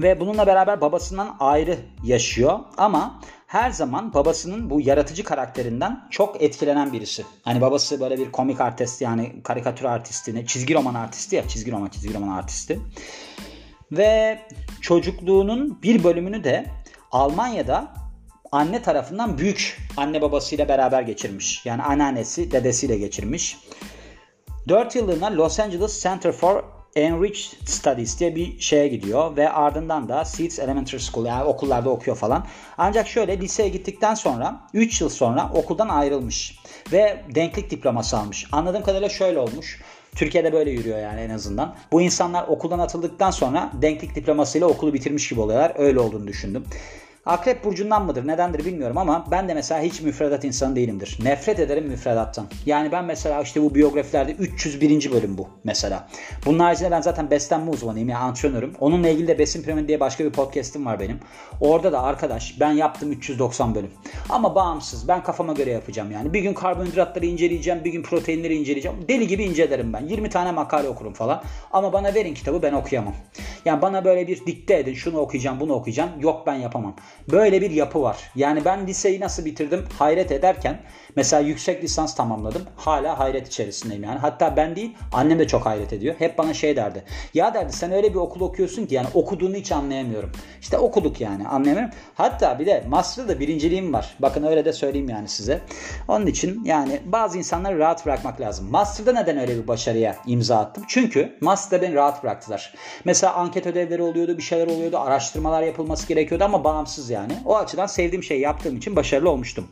Ve 0.00 0.20
bununla 0.20 0.46
beraber 0.46 0.80
babasından 0.80 1.36
ayrı 1.40 1.76
yaşıyor. 2.04 2.58
Ama 2.76 3.20
her 3.50 3.70
zaman 3.70 4.14
babasının 4.14 4.70
bu 4.70 4.80
yaratıcı 4.80 5.24
karakterinden 5.24 6.06
çok 6.10 6.42
etkilenen 6.42 6.92
birisi. 6.92 7.24
Hani 7.42 7.60
babası 7.60 8.00
böyle 8.00 8.18
bir 8.18 8.32
komik 8.32 8.60
artist 8.60 9.02
yani 9.02 9.42
karikatür 9.42 9.84
artisti, 9.84 10.46
çizgi 10.46 10.74
roman 10.74 10.94
artisti 10.94 11.36
ya 11.36 11.48
çizgi 11.48 11.72
roman 11.72 11.88
çizgi 11.88 12.14
roman 12.14 12.28
artisti. 12.28 12.80
Ve 13.92 14.38
çocukluğunun 14.80 15.82
bir 15.82 16.04
bölümünü 16.04 16.44
de 16.44 16.66
Almanya'da 17.12 17.94
anne 18.52 18.82
tarafından 18.82 19.38
büyük 19.38 19.78
anne 19.96 20.22
babasıyla 20.22 20.68
beraber 20.68 21.02
geçirmiş. 21.02 21.66
Yani 21.66 21.82
anneannesi 21.82 22.52
dedesiyle 22.52 22.98
geçirmiş. 22.98 23.58
4 24.68 24.96
yıllığına 24.96 25.36
Los 25.36 25.60
Angeles 25.60 26.02
Center 26.02 26.32
for 26.32 26.79
Enriched 26.96 27.68
Studies 27.68 28.20
diye 28.20 28.36
bir 28.36 28.60
şeye 28.60 28.88
gidiyor 28.88 29.36
ve 29.36 29.50
ardından 29.50 30.08
da 30.08 30.24
Seeds 30.24 30.58
Elementary 30.58 31.00
School 31.00 31.26
yani 31.26 31.44
okullarda 31.44 31.90
okuyor 31.90 32.16
falan. 32.16 32.46
Ancak 32.78 33.08
şöyle 33.08 33.40
liseye 33.40 33.68
gittikten 33.68 34.14
sonra 34.14 34.60
3 34.74 35.00
yıl 35.00 35.08
sonra 35.08 35.50
okuldan 35.54 35.88
ayrılmış 35.88 36.58
ve 36.92 37.24
denklik 37.34 37.70
diploması 37.70 38.18
almış. 38.18 38.46
Anladığım 38.52 38.82
kadarıyla 38.82 39.08
şöyle 39.08 39.38
olmuş. 39.38 39.80
Türkiye'de 40.16 40.52
böyle 40.52 40.70
yürüyor 40.70 40.98
yani 40.98 41.20
en 41.20 41.30
azından. 41.30 41.76
Bu 41.92 42.00
insanlar 42.00 42.48
okuldan 42.48 42.78
atıldıktan 42.78 43.30
sonra 43.30 43.72
denklik 43.82 44.14
diplomasıyla 44.14 44.66
okulu 44.66 44.94
bitirmiş 44.94 45.28
gibi 45.28 45.40
oluyorlar. 45.40 45.72
Öyle 45.78 46.00
olduğunu 46.00 46.26
düşündüm. 46.26 46.64
Akrep 47.26 47.64
burcundan 47.64 48.06
mıdır 48.06 48.26
nedendir 48.26 48.64
bilmiyorum 48.64 48.98
ama 48.98 49.26
ben 49.30 49.48
de 49.48 49.54
mesela 49.54 49.80
hiç 49.80 50.00
müfredat 50.00 50.44
insanı 50.44 50.76
değilimdir. 50.76 51.18
Nefret 51.22 51.58
ederim 51.58 51.86
müfredattan. 51.86 52.46
Yani 52.66 52.92
ben 52.92 53.04
mesela 53.04 53.42
işte 53.42 53.62
bu 53.62 53.74
biyografilerde 53.74 54.32
301. 54.32 55.12
bölüm 55.12 55.38
bu 55.38 55.48
mesela. 55.64 56.08
Bunun 56.46 56.58
haricinde 56.58 56.90
ben 56.90 57.00
zaten 57.00 57.30
beslenme 57.30 57.70
uzmanıyım 57.70 58.08
yani 58.08 58.24
antrenörüm. 58.24 58.74
Onunla 58.80 59.08
ilgili 59.08 59.28
de 59.28 59.38
Besin 59.38 59.62
Piramidi 59.62 59.88
diye 59.88 60.00
başka 60.00 60.24
bir 60.24 60.30
podcast'im 60.30 60.86
var 60.86 61.00
benim. 61.00 61.20
Orada 61.60 61.92
da 61.92 62.02
arkadaş 62.02 62.60
ben 62.60 62.72
yaptım 62.72 63.12
390 63.12 63.74
bölüm. 63.74 63.90
Ama 64.28 64.54
bağımsız 64.54 65.08
ben 65.08 65.22
kafama 65.22 65.52
göre 65.52 65.70
yapacağım 65.70 66.10
yani. 66.12 66.32
Bir 66.32 66.40
gün 66.40 66.54
karbonhidratları 66.54 67.26
inceleyeceğim, 67.26 67.84
bir 67.84 67.92
gün 67.92 68.02
proteinleri 68.02 68.54
inceleyeceğim. 68.54 68.98
Deli 69.08 69.26
gibi 69.26 69.44
incelerim 69.44 69.92
ben. 69.92 70.06
20 70.06 70.30
tane 70.30 70.52
makale 70.52 70.88
okurum 70.88 71.12
falan. 71.12 71.42
Ama 71.72 71.92
bana 71.92 72.14
verin 72.14 72.34
kitabı 72.34 72.62
ben 72.62 72.72
okuyamam. 72.72 73.14
Yani 73.64 73.82
bana 73.82 74.04
böyle 74.04 74.28
bir 74.28 74.46
dikte 74.46 74.78
edin 74.78 74.94
şunu 74.94 75.18
okuyacağım 75.18 75.60
bunu 75.60 75.72
okuyacağım. 75.72 76.10
Yok 76.20 76.46
ben 76.46 76.54
yapamam. 76.54 76.96
Böyle 77.30 77.60
bir 77.60 77.70
yapı 77.70 78.02
var. 78.02 78.16
Yani 78.34 78.64
ben 78.64 78.86
liseyi 78.86 79.20
nasıl 79.20 79.44
bitirdim 79.44 79.84
hayret 79.98 80.32
ederken 80.32 80.80
mesela 81.16 81.42
yüksek 81.42 81.84
lisans 81.84 82.14
tamamladım. 82.14 82.62
Hala 82.76 83.18
hayret 83.18 83.48
içerisindeyim 83.48 84.04
yani. 84.04 84.18
Hatta 84.18 84.56
ben 84.56 84.76
değil 84.76 84.96
annem 85.12 85.38
de 85.38 85.46
çok 85.46 85.66
hayret 85.66 85.92
ediyor. 85.92 86.14
Hep 86.18 86.38
bana 86.38 86.54
şey 86.54 86.76
derdi. 86.76 87.04
Ya 87.34 87.54
derdi 87.54 87.72
sen 87.72 87.92
öyle 87.92 88.10
bir 88.10 88.18
okul 88.18 88.40
okuyorsun 88.40 88.86
ki 88.86 88.94
yani 88.94 89.08
okuduğunu 89.14 89.54
hiç 89.54 89.72
anlayamıyorum. 89.72 90.32
İşte 90.60 90.78
okuduk 90.78 91.20
yani 91.20 91.48
anlayamıyorum. 91.48 91.94
Hatta 92.14 92.58
bir 92.58 92.66
de 92.66 92.84
master'da 92.88 93.40
birinciliğim 93.40 93.92
var. 93.92 94.16
Bakın 94.18 94.42
öyle 94.42 94.64
de 94.64 94.72
söyleyeyim 94.72 95.08
yani 95.08 95.28
size. 95.28 95.60
Onun 96.08 96.26
için 96.26 96.64
yani 96.64 97.00
bazı 97.04 97.38
insanları 97.38 97.78
rahat 97.78 98.06
bırakmak 98.06 98.40
lazım. 98.40 98.70
Master'da 98.70 99.12
neden 99.12 99.38
öyle 99.38 99.62
bir 99.62 99.68
başarıya 99.68 100.16
imza 100.26 100.58
attım? 100.58 100.84
Çünkü 100.88 101.38
master'da 101.40 101.82
beni 101.82 101.94
rahat 101.94 102.22
bıraktılar. 102.22 102.74
Mesela 103.04 103.34
anket 103.34 103.66
ödevleri 103.66 104.02
oluyordu, 104.02 104.36
bir 104.38 104.42
şeyler 104.42 104.66
oluyordu, 104.66 104.98
araştırmalar 104.98 105.62
yapılması 105.62 106.08
gerekiyordu 106.08 106.44
ama 106.44 106.64
bağımsız 106.64 106.99
yani. 107.08 107.32
O 107.44 107.56
açıdan 107.56 107.86
sevdiğim 107.86 108.22
şeyi 108.22 108.40
yaptığım 108.40 108.76
için 108.76 108.96
başarılı 108.96 109.30
olmuştum. 109.30 109.68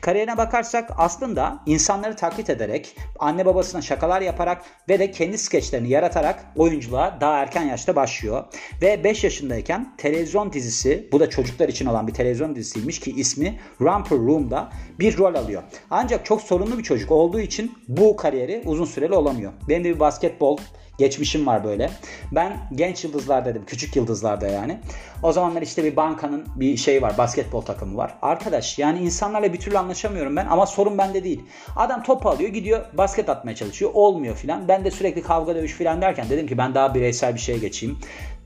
Kariyerine 0.00 0.36
bakarsak 0.36 0.90
aslında 0.96 1.62
insanları 1.66 2.16
taklit 2.16 2.50
ederek, 2.50 2.96
anne 3.18 3.46
babasına 3.46 3.82
şakalar 3.82 4.20
yaparak 4.20 4.62
ve 4.88 4.98
de 4.98 5.10
kendi 5.10 5.38
skeçlerini 5.38 5.88
yaratarak 5.88 6.44
oyunculuğa 6.56 7.18
daha 7.20 7.36
erken 7.36 7.62
yaşta 7.62 7.96
başlıyor. 7.96 8.44
Ve 8.82 9.04
5 9.04 9.24
yaşındayken 9.24 9.96
televizyon 9.96 10.52
dizisi, 10.52 11.08
bu 11.12 11.20
da 11.20 11.30
çocuklar 11.30 11.68
için 11.68 11.86
olan 11.86 12.06
bir 12.06 12.14
televizyon 12.14 12.54
dizisiymiş 12.54 13.00
ki 13.00 13.10
ismi 13.10 13.60
Romper 13.80 14.18
Room'da 14.18 14.70
bir 14.98 15.18
rol 15.18 15.34
alıyor. 15.34 15.62
Ancak 15.90 16.26
çok 16.26 16.42
sorunlu 16.42 16.78
bir 16.78 16.82
çocuk 16.82 17.10
olduğu 17.10 17.40
için 17.40 17.72
bu 17.88 18.16
kariyeri 18.16 18.62
uzun 18.66 18.84
süreli 18.84 19.14
olamıyor. 19.14 19.52
Benim 19.68 19.84
de 19.84 19.94
bir 19.94 20.00
basketbol 20.00 20.58
geçmişim 21.00 21.46
var 21.46 21.64
böyle. 21.64 21.90
Ben 22.32 22.56
genç 22.74 23.04
yıldızlar 23.04 23.44
dedim. 23.44 23.62
Küçük 23.66 23.96
yıldızlarda 23.96 24.48
yani. 24.48 24.80
O 25.22 25.32
zamanlar 25.32 25.62
işte 25.62 25.84
bir 25.84 25.96
bankanın 25.96 26.46
bir 26.56 26.76
şey 26.76 27.02
var. 27.02 27.18
Basketbol 27.18 27.60
takımı 27.60 27.96
var. 27.96 28.14
Arkadaş 28.22 28.78
yani 28.78 28.98
insanlarla 28.98 29.52
bir 29.52 29.58
türlü 29.58 29.78
anlaşamıyorum 29.78 30.36
ben 30.36 30.46
ama 30.46 30.66
sorun 30.66 30.98
bende 30.98 31.24
değil. 31.24 31.42
Adam 31.76 32.02
top 32.02 32.26
alıyor 32.26 32.50
gidiyor 32.50 32.84
basket 32.92 33.28
atmaya 33.28 33.54
çalışıyor. 33.54 33.90
Olmuyor 33.94 34.36
filan. 34.36 34.68
Ben 34.68 34.84
de 34.84 34.90
sürekli 34.90 35.22
kavga 35.22 35.54
dövüş 35.54 35.72
filan 35.72 36.02
derken 36.02 36.26
dedim 36.30 36.46
ki 36.46 36.58
ben 36.58 36.74
daha 36.74 36.94
bireysel 36.94 37.34
bir 37.34 37.40
şeye 37.40 37.58
geçeyim. 37.58 37.98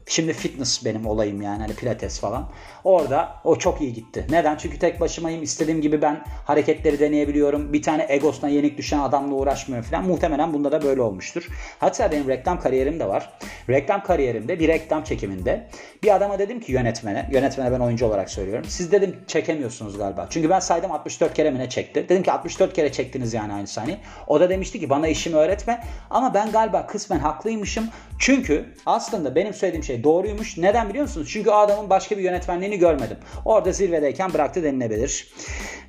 Şimdi 0.06 0.32
fitness 0.32 0.84
benim 0.84 1.06
olayım 1.06 1.42
yani 1.42 1.62
hani 1.62 1.74
pilates 1.74 2.20
falan. 2.20 2.48
Orada 2.84 3.36
o 3.44 3.56
çok 3.56 3.80
iyi 3.80 3.92
gitti. 3.92 4.26
Neden? 4.30 4.56
Çünkü 4.56 4.78
tek 4.78 5.00
başımayım. 5.00 5.42
İstediğim 5.42 5.80
gibi 5.80 6.02
ben 6.02 6.24
hareketleri 6.44 7.00
deneyebiliyorum. 7.00 7.72
Bir 7.72 7.82
tane 7.82 8.06
egosuna 8.08 8.50
yenik 8.50 8.78
düşen 8.78 8.98
adamla 8.98 9.34
uğraşmıyorum 9.34 9.90
falan. 9.90 10.04
Muhtemelen 10.04 10.52
bunda 10.52 10.72
da 10.72 10.82
böyle 10.82 11.02
olmuştur. 11.02 11.48
Hatta 11.78 12.12
benim 12.12 12.28
reklam 12.28 12.60
kariyerim 12.60 13.00
de 13.00 13.08
var. 13.08 13.30
Reklam 13.68 14.02
kariyerimde 14.02 14.60
bir 14.60 14.68
reklam 14.68 15.04
çekiminde 15.04 15.68
bir 16.02 16.14
adama 16.14 16.38
dedim 16.38 16.60
ki 16.60 16.72
yönetmene, 16.72 17.28
yönetmene 17.32 17.72
ben 17.72 17.80
oyuncu 17.80 18.06
olarak 18.06 18.30
söylüyorum. 18.30 18.64
Siz 18.68 18.92
dedim 18.92 19.16
çekemiyorsunuz 19.26 19.98
galiba. 19.98 20.26
Çünkü 20.30 20.50
ben 20.50 20.60
saydım 20.60 20.92
64 20.92 21.34
kere 21.34 21.50
mi 21.50 21.58
ne 21.58 21.68
çekti. 21.68 22.06
Dedim 22.08 22.22
ki 22.22 22.32
64 22.32 22.72
kere 22.72 22.92
çektiniz 22.92 23.34
yani 23.34 23.52
aynı 23.52 23.66
sahneyi. 23.66 23.98
O 24.26 24.40
da 24.40 24.50
demişti 24.50 24.80
ki 24.80 24.90
bana 24.90 25.08
işimi 25.08 25.36
öğretme. 25.36 25.84
Ama 26.10 26.34
ben 26.34 26.52
galiba 26.52 26.86
kısmen 26.86 27.18
haklıymışım. 27.18 27.88
Çünkü 28.18 28.74
aslında 28.86 29.34
benim 29.34 29.54
söylediğim 29.54 29.84
şey 29.84 29.93
doğruymuş. 30.02 30.58
Neden 30.58 30.88
biliyor 30.88 31.04
musunuz? 31.04 31.28
Çünkü 31.32 31.50
o 31.50 31.54
adamın 31.54 31.90
başka 31.90 32.18
bir 32.18 32.22
yönetmenliğini 32.22 32.78
görmedim. 32.78 33.16
Orada 33.44 33.72
zirvedeyken 33.72 34.32
bıraktı 34.32 34.62
denilebilir. 34.62 35.34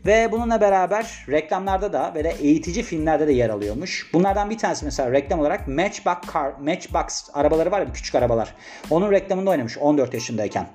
Ve 0.05 0.29
bununla 0.31 0.61
beraber 0.61 1.25
reklamlarda 1.29 1.93
da 1.93 2.11
ve 2.15 2.23
de 2.23 2.35
eğitici 2.41 2.83
filmlerde 2.83 3.27
de 3.27 3.33
yer 3.33 3.49
alıyormuş. 3.49 4.09
Bunlardan 4.13 4.49
bir 4.49 4.57
tanesi 4.57 4.85
mesela 4.85 5.11
reklam 5.11 5.39
olarak 5.39 5.67
Matchbox 5.67 6.15
Car, 6.33 6.51
Matchbox 6.59 7.29
arabaları 7.33 7.71
var 7.71 7.79
ya 7.79 7.93
küçük 7.93 8.15
arabalar. 8.15 8.55
Onun 8.89 9.11
reklamında 9.11 9.49
oynamış 9.49 9.77
14 9.77 10.13
yaşındayken. 10.13 10.67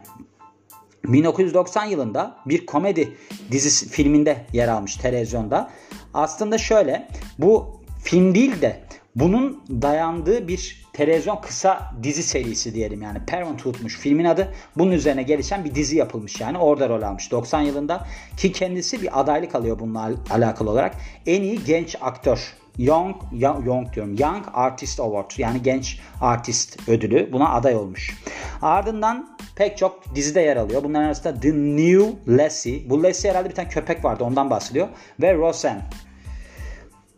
1990 1.05 1.85
yılında 1.85 2.37
bir 2.47 2.67
komedi 2.67 3.17
dizisi 3.51 3.89
filminde 3.89 4.47
yer 4.53 4.69
almış 4.69 4.97
televizyonda. 4.97 5.71
Aslında 6.15 6.59
şöyle 6.59 7.09
bu 7.39 7.81
film 8.05 8.35
değil 8.35 8.63
de 8.63 8.81
bunun 9.17 9.65
dayandığı 9.69 10.49
bir 10.49 10.87
televizyon 11.01 11.37
kısa 11.37 11.93
dizi 12.03 12.23
serisi 12.23 12.75
diyelim 12.75 13.03
yani 13.03 13.19
Parenthood'muş 13.27 13.99
filmin 13.99 14.25
adı. 14.25 14.53
Bunun 14.77 14.93
üzerine 14.93 15.23
gelişen 15.23 15.65
bir 15.65 15.75
dizi 15.75 15.97
yapılmış 15.97 16.41
yani 16.41 16.59
orada 16.59 16.89
rol 16.89 17.03
almış 17.03 17.31
90 17.31 17.61
yılında 17.61 18.07
ki 18.37 18.53
kendisi 18.53 19.03
bir 19.03 19.21
adaylık 19.21 19.55
alıyor 19.55 19.79
bununla 19.79 20.11
alakalı 20.31 20.71
olarak. 20.71 20.97
En 21.27 21.43
iyi 21.43 21.65
genç 21.65 21.97
aktör 22.01 22.55
Young, 22.79 23.17
young, 23.33 23.67
young 23.67 23.95
diyorum. 23.95 24.17
Young 24.19 24.45
Artist 24.55 25.01
Award 25.01 25.31
yani 25.39 25.63
genç 25.63 26.01
artist 26.21 26.89
ödülü 26.89 27.33
buna 27.33 27.49
aday 27.49 27.77
olmuş. 27.77 28.23
Ardından 28.63 29.39
pek 29.57 29.79
çok 29.79 30.15
dizide 30.15 30.41
yer 30.41 30.57
alıyor. 30.57 30.85
Bunların 30.85 31.05
arasında 31.05 31.41
The 31.41 31.53
New 31.53 32.37
Lassie. 32.37 32.91
Bu 32.91 33.03
Lassie 33.03 33.31
herhalde 33.31 33.49
bir 33.49 33.55
tane 33.55 33.69
köpek 33.69 34.05
vardı 34.05 34.25
ondan 34.25 34.51
bahsediyor. 34.51 34.89
Ve 35.21 35.35
Roseanne. 35.35 35.83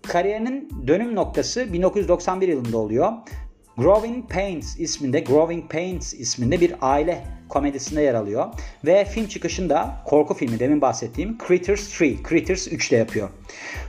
Kariyerinin 0.03 0.71
dönüm 0.87 1.15
noktası 1.15 1.73
1991 1.73 2.49
yılında 2.49 2.79
oluyor. 2.79 3.13
Growing 3.77 4.31
Pains 4.31 4.81
isminde 4.81 5.21
Growing 5.21 5.71
Pains 5.71 6.15
isminde 6.15 6.61
bir 6.61 6.75
aile 6.81 7.25
komedisinde 7.49 8.03
yer 8.03 8.15
alıyor. 8.15 8.47
Ve 8.85 9.05
film 9.05 9.27
çıkışında 9.27 10.03
korku 10.07 10.35
filmi 10.35 10.59
demin 10.59 10.81
bahsettiğim 10.81 11.39
Critters 11.49 12.01
3, 12.01 12.29
Critters 12.29 12.69
3 12.69 12.91
ile 12.91 12.99
yapıyor. 12.99 13.29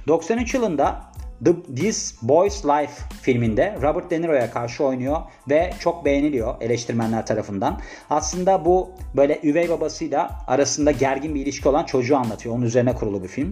93 0.07 0.53
yılında 0.53 1.13
The 1.45 1.75
This 1.75 2.15
Boy's 2.21 2.65
Life 2.65 2.93
filminde 3.21 3.77
Robert 3.81 4.11
De 4.11 4.21
Niro'ya 4.21 4.51
karşı 4.51 4.83
oynuyor 4.83 5.21
ve 5.49 5.73
çok 5.79 6.05
beğeniliyor 6.05 6.61
eleştirmenler 6.61 7.25
tarafından. 7.25 7.79
Aslında 8.09 8.65
bu 8.65 8.91
böyle 9.15 9.39
üvey 9.43 9.69
babasıyla 9.69 10.39
arasında 10.47 10.91
gergin 10.91 11.35
bir 11.35 11.41
ilişki 11.41 11.69
olan 11.69 11.83
çocuğu 11.83 12.17
anlatıyor. 12.17 12.55
Onun 12.55 12.65
üzerine 12.65 12.95
kurulu 12.95 13.23
bir 13.23 13.27
film. 13.27 13.51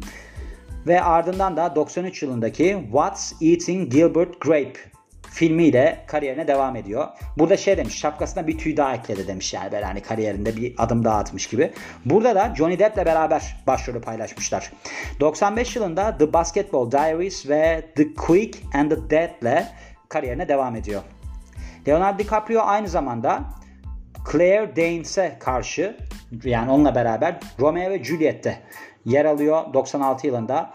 Ve 0.87 1.01
ardından 1.01 1.57
da 1.57 1.75
93 1.75 2.23
yılındaki 2.23 2.77
What's 2.83 3.33
Eating 3.41 3.91
Gilbert 3.91 4.41
Grape 4.41 4.90
filmiyle 5.31 6.03
kariyerine 6.07 6.47
devam 6.47 6.75
ediyor. 6.75 7.07
Burada 7.37 7.57
şey 7.57 7.77
demiş 7.77 7.95
şapkasına 7.99 8.47
bir 8.47 8.57
tüy 8.57 8.77
daha 8.77 8.95
ekledi 8.95 9.27
demiş 9.27 9.53
yani 9.53 9.71
böyle 9.71 9.85
hani 9.85 10.01
kariyerinde 10.01 10.57
bir 10.57 10.73
adım 10.77 11.05
daha 11.05 11.17
atmış 11.17 11.47
gibi. 11.47 11.71
Burada 12.05 12.35
da 12.35 12.55
Johnny 12.55 12.79
Depp'le 12.79 13.05
beraber 13.05 13.63
başrolü 13.67 14.01
paylaşmışlar. 14.01 14.71
95 15.19 15.75
yılında 15.75 16.17
The 16.17 16.33
Basketball 16.33 16.91
Diaries 16.91 17.49
ve 17.49 17.85
The 17.95 18.13
Quick 18.13 18.59
and 18.73 18.91
the 18.91 19.09
Dead'le 19.09 19.63
kariyerine 20.09 20.47
devam 20.47 20.75
ediyor. 20.75 21.01
Leonardo 21.87 22.19
DiCaprio 22.23 22.61
aynı 22.61 22.87
zamanda 22.87 23.43
Claire 24.31 24.75
Danes'e 24.75 25.37
karşı 25.39 25.97
yani 26.43 26.71
onunla 26.71 26.95
beraber 26.95 27.39
Romeo 27.59 27.89
ve 27.89 28.03
Juliet'te 28.03 28.59
yer 29.05 29.25
alıyor 29.25 29.73
96 29.73 30.27
yılında. 30.27 30.73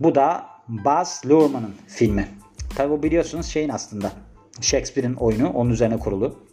Bu 0.00 0.14
da 0.14 0.46
Baz 0.68 1.22
Luhrmann'ın 1.26 1.74
filmi. 1.88 2.28
Tabi 2.76 2.90
bu 2.90 3.02
biliyorsunuz 3.02 3.46
şeyin 3.46 3.68
aslında 3.68 4.12
Shakespeare'in 4.60 5.14
oyunu 5.14 5.50
onun 5.50 5.70
üzerine 5.70 5.98
kurulu. 5.98 6.48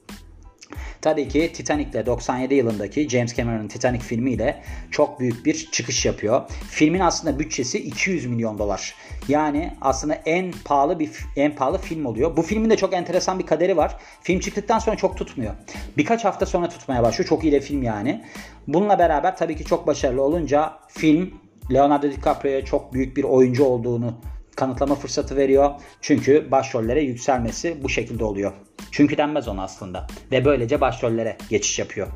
Tabii 1.05 1.27
ki 1.27 1.51
Titanic'le 1.53 2.05
97 2.05 2.55
yılındaki 2.55 3.09
James 3.09 3.35
Cameron'ın 3.35 3.67
Titanic 3.67 4.03
filmiyle 4.03 4.63
çok 4.91 5.19
büyük 5.19 5.45
bir 5.45 5.71
çıkış 5.71 6.05
yapıyor. 6.05 6.41
Filmin 6.69 6.99
aslında 6.99 7.39
bütçesi 7.39 7.79
200 7.79 8.25
milyon 8.25 8.59
dolar. 8.59 8.95
Yani 9.27 9.73
aslında 9.81 10.13
en 10.13 10.53
pahalı 10.65 10.99
bir 10.99 11.11
en 11.35 11.55
pahalı 11.55 11.77
film 11.77 12.05
oluyor. 12.05 12.37
Bu 12.37 12.41
filmin 12.41 12.69
de 12.69 12.77
çok 12.77 12.93
enteresan 12.93 13.39
bir 13.39 13.45
kaderi 13.45 13.77
var. 13.77 13.97
Film 14.21 14.39
çıktıktan 14.39 14.79
sonra 14.79 14.95
çok 14.95 15.17
tutmuyor. 15.17 15.53
Birkaç 15.97 16.25
hafta 16.25 16.45
sonra 16.45 16.69
tutmaya 16.69 17.03
başlıyor. 17.03 17.29
Çok 17.29 17.43
iyi 17.43 17.51
de 17.51 17.59
film 17.59 17.83
yani. 17.83 18.23
Bununla 18.67 18.99
beraber 18.99 19.37
tabii 19.37 19.55
ki 19.55 19.65
çok 19.65 19.87
başarılı 19.87 20.21
olunca 20.21 20.73
film 20.87 21.33
Leonardo 21.73 22.11
DiCaprio'ya 22.11 22.65
çok 22.65 22.93
büyük 22.93 23.17
bir 23.17 23.23
oyuncu 23.23 23.63
olduğunu 23.63 24.13
kanıtlama 24.55 24.95
fırsatı 24.95 25.35
veriyor. 25.35 25.71
Çünkü 26.01 26.51
başrollere 26.51 27.03
yükselmesi 27.03 27.83
bu 27.83 27.89
şekilde 27.89 28.23
oluyor. 28.23 28.51
Çünkü 28.91 29.17
denmez 29.17 29.47
ona 29.47 29.63
aslında. 29.63 30.07
Ve 30.31 30.45
böylece 30.45 30.81
başrollere 30.81 31.37
geçiş 31.49 31.79
yapıyor. 31.79 32.07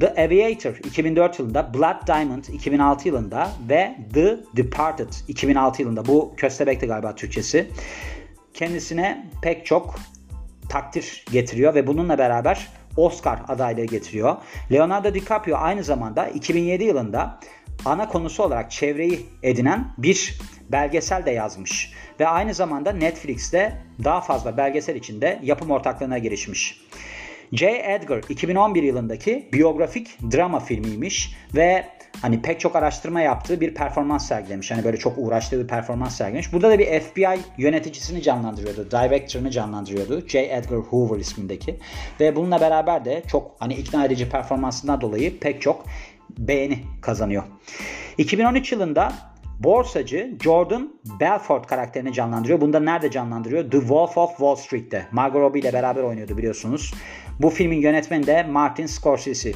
The 0.00 0.24
Aviator 0.24 0.76
2004 0.76 1.38
yılında, 1.38 1.74
Blood 1.74 2.06
Diamond 2.06 2.44
2006 2.44 3.08
yılında 3.08 3.50
ve 3.68 3.96
The 4.14 4.40
Departed 4.56 5.12
2006 5.28 5.82
yılında. 5.82 6.06
Bu 6.06 6.34
köstebekti 6.36 6.86
galiba 6.86 7.14
Türkçesi. 7.14 7.70
Kendisine 8.54 9.26
pek 9.42 9.66
çok 9.66 9.94
takdir 10.68 11.24
getiriyor 11.32 11.74
ve 11.74 11.86
bununla 11.86 12.18
beraber 12.18 12.68
Oscar 12.96 13.40
adaylığı 13.48 13.84
getiriyor. 13.84 14.36
Leonardo 14.72 15.14
DiCaprio 15.14 15.56
aynı 15.56 15.84
zamanda 15.84 16.28
2007 16.28 16.84
yılında 16.84 17.40
ana 17.84 18.08
konusu 18.08 18.42
olarak 18.42 18.70
çevreyi 18.70 19.26
edinen 19.42 19.88
bir 19.98 20.38
belgesel 20.68 21.26
de 21.26 21.30
yazmış. 21.30 21.92
Ve 22.20 22.28
aynı 22.28 22.54
zamanda 22.54 22.92
Netflix'te 22.92 23.82
daha 24.04 24.20
fazla 24.20 24.56
belgesel 24.56 24.96
içinde 24.96 25.40
yapım 25.42 25.70
ortaklığına 25.70 26.18
girişmiş. 26.18 26.80
J. 27.52 27.82
Edgar 27.84 28.22
2011 28.28 28.82
yılındaki 28.82 29.48
biyografik 29.52 30.18
drama 30.32 30.60
filmiymiş 30.60 31.36
ve 31.54 31.84
hani 32.22 32.42
pek 32.42 32.60
çok 32.60 32.76
araştırma 32.76 33.20
yaptığı 33.20 33.60
bir 33.60 33.74
performans 33.74 34.28
sergilemiş. 34.28 34.70
Hani 34.70 34.84
böyle 34.84 34.96
çok 34.96 35.18
uğraştığı 35.18 35.62
bir 35.62 35.68
performans 35.68 36.16
sergilemiş. 36.16 36.52
Burada 36.52 36.70
da 36.70 36.78
bir 36.78 37.00
FBI 37.00 37.38
yöneticisini 37.58 38.22
canlandırıyordu. 38.22 38.90
Director'ını 38.90 39.50
canlandırıyordu. 39.50 40.28
J. 40.28 40.38
Edgar 40.40 40.78
Hoover 40.78 41.20
ismindeki. 41.20 41.76
Ve 42.20 42.36
bununla 42.36 42.60
beraber 42.60 43.04
de 43.04 43.22
çok 43.26 43.56
hani 43.58 43.74
ikna 43.74 44.04
edici 44.04 44.28
performansından 44.28 45.00
dolayı 45.00 45.38
pek 45.38 45.62
çok 45.62 45.84
beğeni 46.38 46.84
kazanıyor. 47.02 47.42
2013 48.18 48.72
yılında 48.72 49.12
borsacı 49.58 50.36
Jordan 50.42 50.94
Belfort 51.20 51.66
karakterini 51.66 52.12
canlandırıyor. 52.12 52.60
Bunda 52.60 52.80
nerede 52.80 53.10
canlandırıyor? 53.10 53.70
The 53.70 53.78
Wolf 53.78 54.18
of 54.18 54.30
Wall 54.30 54.54
Street'te. 54.54 55.06
Margot 55.12 55.40
Robbie 55.40 55.60
ile 55.60 55.72
beraber 55.72 56.02
oynuyordu 56.02 56.36
biliyorsunuz. 56.36 56.94
Bu 57.40 57.50
filmin 57.50 57.80
yönetmeni 57.80 58.26
de 58.26 58.42
Martin 58.42 58.86
Scorsese. 58.86 59.52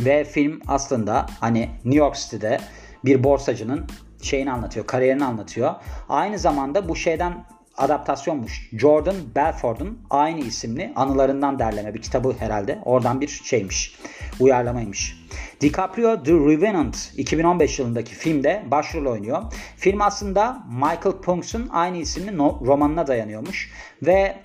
Ve 0.00 0.24
film 0.24 0.60
aslında 0.68 1.26
hani 1.40 1.68
New 1.84 1.98
York 1.98 2.16
City'de 2.16 2.60
bir 3.04 3.24
borsacının 3.24 3.86
şeyini 4.22 4.52
anlatıyor, 4.52 4.86
kariyerini 4.86 5.24
anlatıyor. 5.24 5.74
Aynı 6.08 6.38
zamanda 6.38 6.88
bu 6.88 6.96
şeyden 6.96 7.44
adaptasyonmuş. 7.76 8.70
Jordan 8.72 9.16
Belfort'un 9.34 9.98
aynı 10.10 10.40
isimli 10.40 10.92
anılarından 10.96 11.58
derleme 11.58 11.94
bir 11.94 12.02
kitabı 12.02 12.34
herhalde. 12.38 12.78
Oradan 12.84 13.20
bir 13.20 13.28
şeymiş. 13.28 13.98
Uyarlamaymış. 14.40 15.22
DiCaprio 15.60 16.22
The 16.22 16.32
Revenant 16.32 17.12
2015 17.16 17.78
yılındaki 17.78 18.14
filmde 18.14 18.62
başrol 18.70 19.06
oynuyor. 19.06 19.42
Film 19.76 20.00
aslında 20.00 20.64
Michael 20.70 21.16
Punks'un 21.22 21.68
aynı 21.68 21.96
isimli 21.96 22.38
romanına 22.38 23.06
dayanıyormuş. 23.06 23.70
Ve 24.02 24.36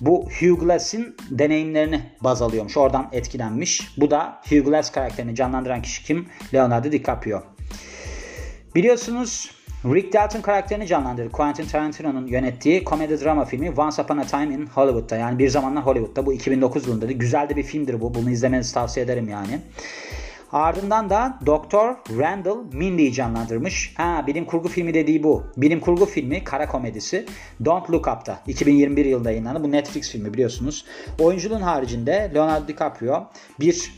bu 0.00 0.28
Hugh 0.40 0.60
Glass'in 0.60 1.16
deneyimlerini 1.30 2.00
baz 2.20 2.42
alıyormuş. 2.42 2.76
Oradan 2.76 3.08
etkilenmiş. 3.12 3.98
Bu 3.98 4.10
da 4.10 4.40
Hugh 4.48 4.64
Glass 4.64 4.92
karakterini 4.92 5.34
canlandıran 5.34 5.82
kişi 5.82 6.04
kim? 6.04 6.28
Leonardo 6.54 6.92
DiCaprio. 6.92 7.42
Biliyorsunuz 8.74 9.50
Rick 9.84 10.12
Dalton 10.12 10.40
karakterini 10.40 10.86
canlandırdı. 10.86 11.32
Quentin 11.32 11.66
Tarantino'nun 11.66 12.26
yönettiği 12.26 12.84
komedi 12.84 13.24
drama 13.24 13.44
filmi 13.44 13.70
Once 13.70 14.02
Upon 14.02 14.18
a 14.18 14.26
Time 14.26 14.54
in 14.54 14.66
Hollywood'da. 14.66 15.16
Yani 15.16 15.38
bir 15.38 15.48
zamanlar 15.48 15.86
Hollywood'da. 15.86 16.26
Bu 16.26 16.32
2009 16.32 16.86
yılında. 16.86 17.12
Güzel 17.12 17.48
de 17.48 17.56
bir 17.56 17.62
filmdir 17.62 18.00
bu. 18.00 18.14
Bunu 18.14 18.30
izlemenizi 18.30 18.74
tavsiye 18.74 19.06
ederim 19.06 19.28
yani. 19.28 19.60
Ardından 20.52 21.10
da 21.10 21.38
Doktor 21.46 21.94
Randall 22.18 22.58
Mindy'yi 22.72 23.12
canlandırmış. 23.12 23.94
Ha 23.96 24.24
bilim 24.26 24.44
kurgu 24.44 24.68
filmi 24.68 24.94
dediği 24.94 25.22
bu. 25.22 25.42
Bilim 25.56 25.80
kurgu 25.80 26.06
filmi 26.06 26.44
kara 26.44 26.68
komedisi 26.68 27.26
Don't 27.64 27.90
Look 27.90 28.08
Up'ta 28.08 28.40
2021 28.46 29.04
yılında 29.04 29.30
yayınlandı. 29.30 29.64
Bu 29.64 29.72
Netflix 29.72 30.10
filmi 30.10 30.34
biliyorsunuz. 30.34 30.84
Oyunculuğun 31.18 31.60
haricinde 31.60 32.30
Leonardo 32.34 32.68
DiCaprio 32.68 33.26
bir 33.60 33.92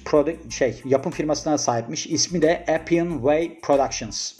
şey 0.50 0.82
yapım 0.84 1.12
firmasına 1.12 1.58
sahipmiş. 1.58 2.06
İsmi 2.06 2.42
de 2.42 2.64
Appian 2.68 3.10
Way 3.10 3.60
Productions. 3.60 4.32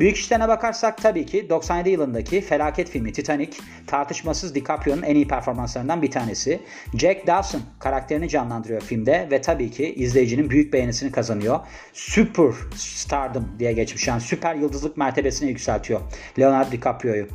Büyük 0.00 0.16
işlerine 0.16 0.48
bakarsak 0.48 0.98
tabii 0.98 1.26
ki 1.26 1.48
97 1.48 1.90
yılındaki 1.90 2.40
felaket 2.40 2.90
filmi 2.90 3.12
Titanic 3.12 3.58
tartışmasız 3.86 4.54
DiCaprio'nun 4.54 5.02
en 5.02 5.14
iyi 5.14 5.28
performanslarından 5.28 6.02
bir 6.02 6.10
tanesi. 6.10 6.60
Jack 6.98 7.26
Dawson 7.26 7.62
karakterini 7.78 8.28
canlandırıyor 8.28 8.80
filmde 8.80 9.28
ve 9.30 9.40
tabii 9.40 9.70
ki 9.70 9.94
izleyicinin 9.94 10.50
büyük 10.50 10.72
beğenisini 10.72 11.12
kazanıyor. 11.12 11.60
Super 11.92 12.52
stardom 12.76 13.48
diye 13.58 13.72
geçmiş 13.72 14.08
yani 14.08 14.20
süper 14.20 14.54
yıldızlık 14.54 14.96
mertebesine 14.96 15.48
yükseltiyor 15.48 16.00
Leonardo 16.38 16.72
DiCaprio'yu. 16.72 17.26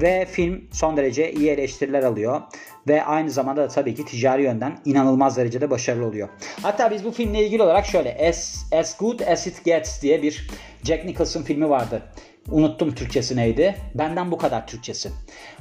Ve 0.00 0.26
film 0.30 0.64
son 0.72 0.96
derece 0.96 1.32
iyi 1.32 1.50
eleştiriler 1.50 2.02
alıyor 2.02 2.40
ve 2.88 3.04
aynı 3.04 3.30
zamanda 3.30 3.62
da 3.62 3.68
tabii 3.68 3.94
ki 3.94 4.04
ticari 4.04 4.42
yönden 4.42 4.78
inanılmaz 4.84 5.36
derecede 5.36 5.70
başarılı 5.70 6.06
oluyor. 6.06 6.28
Hatta 6.62 6.90
biz 6.90 7.04
bu 7.04 7.10
filmle 7.10 7.46
ilgili 7.46 7.62
olarak 7.62 7.86
şöyle 7.86 8.28
As, 8.28 8.64
As 8.72 8.98
Good 8.98 9.20
As 9.20 9.46
It 9.46 9.64
Gets 9.64 10.02
diye 10.02 10.22
bir 10.22 10.48
Jack 10.84 11.04
Nicholson 11.04 11.42
filmi 11.42 11.70
vardı. 11.70 12.02
Unuttum 12.50 12.94
Türkçesi 12.94 13.36
neydi? 13.36 13.74
Benden 13.94 14.30
bu 14.30 14.38
kadar 14.38 14.66
Türkçesi. 14.66 15.10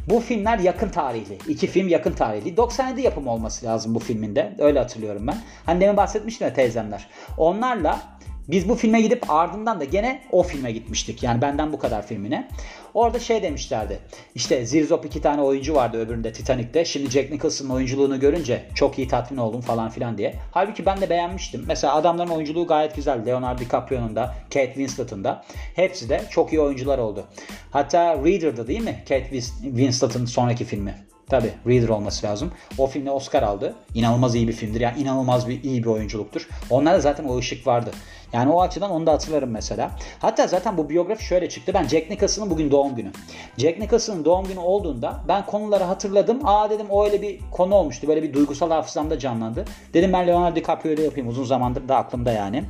Bu 0.09 0.19
filmler 0.19 0.59
yakın 0.59 0.89
tarihli. 0.89 1.37
İki 1.47 1.67
film 1.67 1.87
yakın 1.87 2.11
tarihli. 2.11 2.57
97 2.57 3.01
yapımı 3.01 3.31
olması 3.31 3.65
lazım 3.65 3.95
bu 3.95 3.99
filminde. 3.99 4.55
Öyle 4.59 4.79
hatırlıyorum 4.79 5.27
ben. 5.27 5.37
Hani 5.65 5.81
demin 5.81 5.97
bahsetmiştim 5.97 6.47
ya 6.47 6.53
teyzemler. 6.53 7.09
Onlarla 7.37 7.99
biz 8.47 8.69
bu 8.69 8.75
filme 8.75 9.01
gidip 9.01 9.29
ardından 9.29 9.79
da 9.79 9.83
gene 9.83 10.21
o 10.31 10.43
filme 10.43 10.71
gitmiştik. 10.71 11.23
Yani 11.23 11.41
benden 11.41 11.73
bu 11.73 11.79
kadar 11.79 12.07
filmine. 12.07 12.47
Orada 12.93 13.19
şey 13.19 13.43
demişlerdi. 13.43 13.99
İşte 14.35 14.65
Zirzop 14.65 15.05
iki 15.05 15.21
tane 15.21 15.41
oyuncu 15.41 15.75
vardı 15.75 15.97
öbüründe 15.97 16.33
Titanic'te. 16.33 16.85
Şimdi 16.85 17.09
Jack 17.09 17.31
Nicholson'ın 17.31 17.69
oyunculuğunu 17.69 18.19
görünce 18.19 18.63
çok 18.75 18.97
iyi 18.97 19.07
tatmin 19.07 19.37
oldum 19.37 19.61
falan 19.61 19.89
filan 19.89 20.17
diye. 20.17 20.35
Halbuki 20.51 20.85
ben 20.85 21.01
de 21.01 21.09
beğenmiştim. 21.09 21.63
Mesela 21.67 21.95
adamların 21.95 22.29
oyunculuğu 22.29 22.67
gayet 22.67 22.95
güzel. 22.95 23.25
Leonardo 23.25 23.61
DiCaprio'nun 23.61 24.15
da, 24.15 24.35
Kate 24.43 24.73
Winslet'ın 24.73 25.23
da. 25.23 25.43
Hepsi 25.75 26.09
de 26.09 26.21
çok 26.29 26.53
iyi 26.53 26.59
oyuncular 26.59 26.97
oldu. 26.97 27.25
Hatta 27.71 28.15
Reader'da 28.15 28.67
değil 28.67 28.81
mi? 28.81 29.03
Kate 29.09 29.41
Winslet'ın 29.61 30.25
sonraki 30.25 30.65
filmi. 30.65 30.95
Tabi 31.29 31.51
Reader 31.67 31.89
olması 31.89 32.27
lazım. 32.27 32.51
O 32.77 32.87
filmde 32.87 33.11
Oscar 33.11 33.43
aldı. 33.43 33.75
İnanılmaz 33.95 34.35
iyi 34.35 34.47
bir 34.47 34.53
filmdir. 34.53 34.81
Yani 34.81 35.01
inanılmaz 35.01 35.49
bir 35.49 35.63
iyi 35.63 35.83
bir 35.83 35.87
oyunculuktur. 35.87 36.47
Onlarda 36.69 36.99
zaten 36.99 37.23
o 37.23 37.37
ışık 37.37 37.67
vardı. 37.67 37.91
Yani 38.33 38.51
o 38.51 38.61
açıdan 38.61 38.91
onu 38.91 39.05
da 39.05 39.11
hatırlarım 39.11 39.49
mesela. 39.49 39.91
Hatta 40.19 40.47
zaten 40.47 40.77
bu 40.77 40.89
biyografi 40.89 41.25
şöyle 41.25 41.49
çıktı. 41.49 41.71
Ben 41.73 41.87
Jack 41.87 42.09
Nicholson'ın 42.09 42.49
bugün 42.49 42.71
doğum 42.71 42.95
günü. 42.95 43.11
Jack 43.57 43.79
Nicholson'ın 43.79 44.25
doğum 44.25 44.47
günü 44.47 44.59
olduğunda 44.59 45.21
ben 45.27 45.45
konuları 45.45 45.83
hatırladım. 45.83 46.39
Aa 46.43 46.69
dedim 46.69 46.85
o 46.89 47.05
öyle 47.05 47.21
bir 47.21 47.39
konu 47.51 47.75
olmuştu. 47.75 48.07
Böyle 48.07 48.23
bir 48.23 48.33
duygusal 48.33 48.71
hafızamda 48.71 49.19
canlandı. 49.19 49.65
Dedim 49.93 50.13
ben 50.13 50.27
Leonardo 50.27 50.55
DiCaprio'yu 50.55 51.01
yapayım. 51.01 51.29
Uzun 51.29 51.43
zamandır 51.43 51.87
da 51.87 51.95
aklımda 51.95 52.31
yani. 52.31 52.63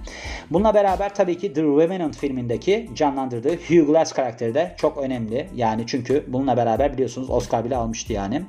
Bununla 0.52 0.74
beraber 0.74 1.16
tabii 1.16 1.38
ki 1.38 1.54
The 1.54 1.62
Revenant 1.62 2.18
filmindeki 2.18 2.90
canlandırdığı 2.96 3.56
Hugh 3.56 3.88
Glass 3.88 4.14
karakteri 4.14 4.54
de 4.54 4.76
çok 4.78 4.98
önemli. 4.98 5.48
Yani 5.56 5.84
çünkü 5.88 6.26
bununla 6.28 6.58
beraber 6.58 6.94
biliyorsunuz 6.94 7.30
Oscar 7.30 7.66
bile 7.66 7.76
almıştı 7.76 8.14
yani. 8.14 8.42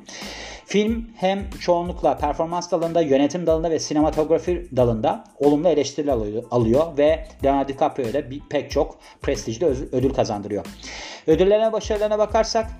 Film 0.66 1.07
hem 1.16 1.51
çoğunlukla 1.61 2.18
performans 2.18 2.70
dalında, 2.70 3.01
yönetim 3.01 3.46
dalında 3.46 3.70
ve 3.70 3.79
sinematografi 3.79 4.68
dalında 4.77 5.25
olumlu 5.38 5.68
eleştiriler 5.68 6.16
alıyor 6.51 6.98
ve 6.98 7.02
Leonardo 7.45 7.69
DiCaprio'ya 7.69 8.15
da 8.15 8.23
pek 8.51 8.71
çok 8.71 8.99
prestijli 9.23 9.67
ödül 9.67 10.15
kazandırıyor. 10.15 10.67
Ödüllerine 11.27 11.73
başarılarına 11.73 12.19
bakarsak 12.19 12.71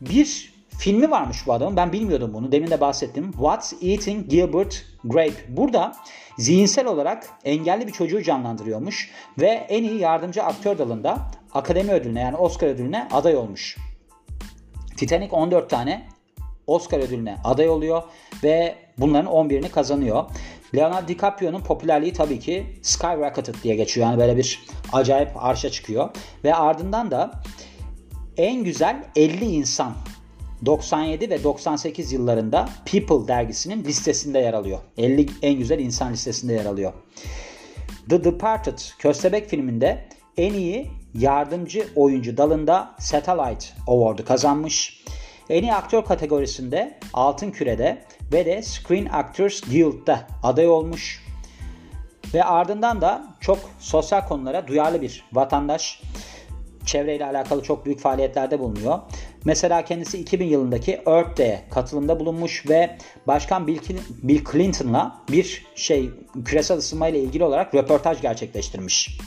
bir 0.00 0.52
filmi 0.78 1.10
varmış 1.10 1.46
bu 1.46 1.52
adamın. 1.52 1.76
Ben 1.76 1.92
bilmiyordum 1.92 2.34
bunu. 2.34 2.52
Demin 2.52 2.70
de 2.70 2.80
bahsettim. 2.80 3.32
What's 3.32 3.72
Eating 3.82 4.28
Gilbert 4.28 4.84
Grape. 5.04 5.44
Burada 5.48 5.96
zihinsel 6.38 6.86
olarak 6.86 7.28
engelli 7.44 7.86
bir 7.86 7.92
çocuğu 7.92 8.22
canlandırıyormuş 8.22 9.10
ve 9.40 9.46
en 9.48 9.84
iyi 9.84 9.98
yardımcı 9.98 10.42
aktör 10.42 10.78
dalında 10.78 11.18
akademi 11.54 11.92
ödülüne 11.92 12.20
yani 12.20 12.36
Oscar 12.36 12.68
ödülüne 12.68 13.08
aday 13.12 13.36
olmuş. 13.36 13.76
Titanic 14.96 15.30
14 15.32 15.70
tane 15.70 16.06
Oscar 16.66 16.98
ödülüne 16.98 17.36
aday 17.44 17.68
oluyor 17.68 18.02
ve 18.42 18.74
bunların 18.98 19.32
11'ini 19.32 19.68
kazanıyor. 19.68 20.24
Leonardo 20.74 21.08
DiCaprio'nun 21.08 21.60
popülerliği 21.60 22.12
tabii 22.12 22.38
ki 22.38 22.66
skyrocketed 22.82 23.54
diye 23.62 23.74
geçiyor. 23.74 24.06
Yani 24.06 24.18
böyle 24.18 24.36
bir 24.36 24.60
acayip 24.92 25.30
arşa 25.36 25.70
çıkıyor. 25.70 26.10
Ve 26.44 26.54
ardından 26.54 27.10
da 27.10 27.42
en 28.36 28.64
güzel 28.64 29.04
50 29.16 29.44
insan 29.44 29.94
97 30.66 31.30
ve 31.30 31.44
98 31.44 32.12
yıllarında 32.12 32.68
People 32.92 33.28
dergisinin 33.28 33.84
listesinde 33.84 34.38
yer 34.38 34.54
alıyor. 34.54 34.78
50 34.96 35.26
en 35.42 35.54
güzel 35.54 35.78
insan 35.78 36.12
listesinde 36.12 36.52
yer 36.52 36.64
alıyor. 36.64 36.92
The 38.08 38.24
Departed 38.24 38.78
Köstebek 38.98 39.48
filminde 39.48 40.08
en 40.36 40.52
iyi 40.52 40.90
yardımcı 41.14 41.88
oyuncu 41.96 42.36
dalında 42.36 42.94
Satellite 42.98 43.66
Award'u 43.86 44.24
kazanmış. 44.24 45.04
En 45.52 45.62
iyi 45.62 45.74
aktör 45.74 46.04
kategorisinde 46.04 46.98
Altın 47.12 47.50
Küre'de 47.50 48.04
ve 48.32 48.46
de 48.46 48.62
Screen 48.62 49.06
Actors 49.12 49.60
Guild'da 49.60 50.26
aday 50.42 50.68
olmuş. 50.68 51.24
Ve 52.34 52.44
ardından 52.44 53.00
da 53.00 53.24
çok 53.40 53.58
sosyal 53.78 54.28
konulara 54.28 54.66
duyarlı 54.68 55.02
bir 55.02 55.24
vatandaş. 55.32 56.02
Çevreyle 56.86 57.26
alakalı 57.26 57.62
çok 57.62 57.86
büyük 57.86 58.00
faaliyetlerde 58.00 58.58
bulunuyor. 58.58 58.98
Mesela 59.44 59.84
kendisi 59.84 60.18
2000 60.18 60.46
yılındaki 60.46 61.02
Earth 61.06 61.38
Day'e 61.38 61.62
katılımda 61.70 62.20
bulunmuş 62.20 62.68
ve 62.68 62.96
Başkan 63.26 63.66
Bill 63.66 64.44
Clinton'la 64.52 65.16
bir 65.30 65.66
şey 65.74 66.10
küresel 66.44 66.78
ısınma 66.78 67.08
ile 67.08 67.20
ilgili 67.20 67.44
olarak 67.44 67.74
röportaj 67.74 68.20
gerçekleştirmiş. 68.20 69.18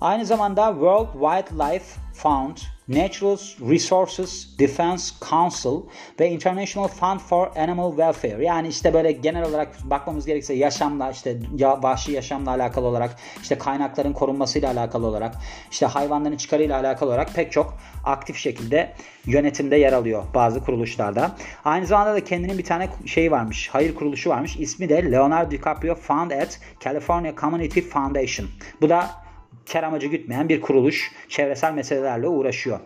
Aynı 0.00 0.26
zamanda 0.26 0.70
World 0.72 1.12
Wildlife 1.12 2.03
Fund, 2.14 2.56
Natural 2.88 3.36
Resources 3.70 4.58
Defense 4.58 5.14
Council 5.30 5.88
ve 6.20 6.30
International 6.30 6.88
Fund 6.88 7.20
for 7.20 7.56
Animal 7.56 7.90
Welfare. 7.90 8.44
Yani 8.44 8.68
işte 8.68 8.94
böyle 8.94 9.12
genel 9.12 9.48
olarak 9.48 9.68
bakmamız 9.84 10.26
gerekirse 10.26 10.54
yaşamla 10.54 11.10
işte 11.10 11.38
ya, 11.56 11.82
vahşi 11.82 12.12
yaşamla 12.12 12.50
alakalı 12.50 12.86
olarak 12.86 13.16
işte 13.42 13.58
kaynakların 13.58 14.12
korunmasıyla 14.12 14.70
alakalı 14.70 15.06
olarak 15.06 15.34
işte 15.70 15.86
hayvanların 15.86 16.36
çıkarıyla 16.36 16.80
alakalı 16.80 17.08
olarak 17.10 17.34
pek 17.34 17.52
çok 17.52 17.78
aktif 18.04 18.36
şekilde 18.36 18.92
yönetimde 19.26 19.76
yer 19.76 19.92
alıyor 19.92 20.24
bazı 20.34 20.64
kuruluşlarda. 20.64 21.36
Aynı 21.64 21.86
zamanda 21.86 22.14
da 22.14 22.24
kendinin 22.24 22.58
bir 22.58 22.64
tane 22.64 22.88
şey 23.06 23.30
varmış. 23.32 23.68
Hayır 23.72 23.94
kuruluşu 23.94 24.30
varmış. 24.30 24.56
İsmi 24.56 24.88
de 24.88 25.12
Leonardo 25.12 25.50
DiCaprio 25.50 25.94
Fund 25.94 26.30
at 26.30 26.60
California 26.80 27.32
Community 27.40 27.80
Foundation. 27.80 28.48
Bu 28.80 28.88
da 28.88 29.23
kar 29.72 29.82
amacı 29.82 30.06
gütmeyen 30.06 30.48
bir 30.48 30.60
kuruluş 30.60 31.12
çevresel 31.28 31.72
meselelerle 31.72 32.28
uğraşıyor. 32.28 32.80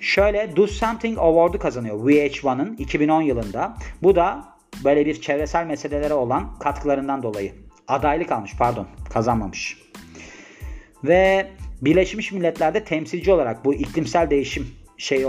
Şöyle 0.00 0.56
Do 0.56 0.66
Something 0.66 1.18
Award'u 1.18 1.58
kazanıyor 1.58 1.96
VH1'ın 1.96 2.76
2010 2.76 3.22
yılında. 3.22 3.76
Bu 4.02 4.16
da 4.16 4.44
böyle 4.84 5.06
bir 5.06 5.20
çevresel 5.20 5.66
meselelere 5.66 6.14
olan 6.14 6.58
katkılarından 6.58 7.22
dolayı. 7.22 7.52
Adaylık 7.88 8.32
almış 8.32 8.56
pardon 8.58 8.86
kazanmamış. 9.12 9.78
Ve 11.04 11.50
Birleşmiş 11.82 12.32
Milletler'de 12.32 12.84
temsilci 12.84 13.32
olarak 13.32 13.64
bu 13.64 13.74
iklimsel 13.74 14.30
değişim 14.30 14.81
şey 15.02 15.26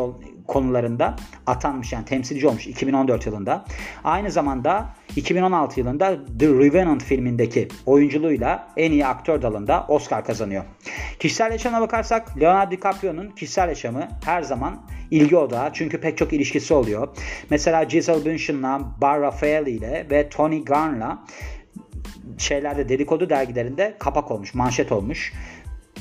konularında 0.48 1.16
atanmış 1.48 1.94
yani 1.94 2.06
temsilci 2.06 2.48
olmuş 2.48 2.68
2014 2.68 3.26
yılında. 3.26 3.66
Aynı 4.04 4.32
zamanda 4.32 4.90
2016 5.16 5.80
yılında 5.80 6.18
The 6.40 6.48
Revenant 6.48 7.04
filmindeki 7.04 7.68
oyunculuğuyla 7.86 8.68
en 8.78 8.92
iyi 8.92 9.06
aktör 9.06 9.42
dalında 9.42 9.86
Oscar 9.88 10.26
kazanıyor. 10.26 10.64
Kişisel 11.20 11.52
yaşamına 11.52 11.82
bakarsak 11.82 12.42
Leonardo 12.42 12.72
DiCaprio'nun 12.72 13.30
kişisel 13.30 13.70
yaşamı 13.70 14.08
her 14.26 14.42
zaman 14.42 14.82
ilgi 15.12 15.38
odağı 15.38 15.74
çünkü 15.74 16.02
pek 16.02 16.18
çok 16.18 16.34
ilişkisi 16.34 16.74
oluyor. 16.74 17.08
Mesela 17.50 17.84
Giselle 17.84 18.26
Bündchen'la, 18.26 18.82
Bar 19.02 19.22
Raffaelli 19.22 19.70
ile 19.70 20.08
ve 20.12 20.30
Tony 20.30 20.66
Garn'la 20.66 21.24
şeylerde 22.38 22.90
dedikodu 22.90 23.30
dergilerinde 23.30 23.96
kapak 24.00 24.32
olmuş, 24.32 24.54
manşet 24.54 24.92
olmuş. 24.92 25.34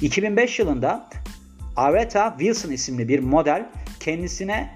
2005 0.02 0.58
yılında 0.58 1.08
Aretha 1.76 2.34
Wilson 2.38 2.70
isimli 2.70 3.08
bir 3.08 3.18
model 3.18 3.66
kendisine 4.00 4.70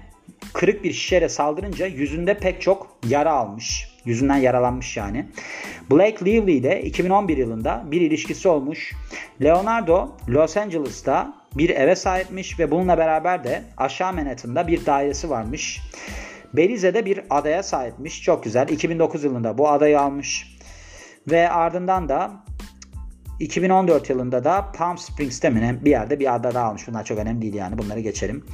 kırık 0.53 0.83
bir 0.83 0.93
şişeyle 0.93 1.29
saldırınca 1.29 1.85
yüzünde 1.85 2.37
pek 2.37 2.61
çok 2.61 2.97
yara 3.07 3.31
almış. 3.31 3.87
Yüzünden 4.05 4.37
yaralanmış 4.37 4.97
yani. 4.97 5.25
Blake 5.91 6.25
Lively 6.25 6.57
ile 6.57 6.81
2011 6.81 7.37
yılında 7.37 7.83
bir 7.85 8.01
ilişkisi 8.01 8.47
olmuş. 8.47 8.93
Leonardo 9.43 10.09
Los 10.29 10.57
Angeles'ta 10.57 11.33
bir 11.53 11.69
eve 11.69 11.95
sahipmiş 11.95 12.59
ve 12.59 12.71
bununla 12.71 12.97
beraber 12.97 13.43
de 13.43 13.63
aşağı 13.77 14.13
Manhattan'da 14.13 14.67
bir 14.67 14.85
dairesi 14.85 15.29
varmış. 15.29 15.81
Belize'de 16.53 17.05
bir 17.05 17.21
adaya 17.29 17.63
sahipmiş. 17.63 18.23
Çok 18.23 18.43
güzel. 18.43 18.69
2009 18.69 19.23
yılında 19.23 19.57
bu 19.57 19.69
adayı 19.69 19.99
almış. 19.99 20.57
Ve 21.31 21.49
ardından 21.49 22.09
da 22.09 22.31
2014 23.39 24.09
yılında 24.09 24.43
da 24.43 24.71
Palm 24.71 24.97
Springs'te 24.97 25.49
mi 25.49 25.79
bir 25.85 25.89
yerde 25.89 26.19
bir 26.19 26.35
ada 26.35 26.53
daha 26.53 26.67
almış. 26.67 26.87
Bunlar 26.87 27.03
çok 27.03 27.17
önemli 27.19 27.41
değil 27.41 27.53
yani. 27.53 27.77
Bunları 27.77 27.99
geçelim. 27.99 28.45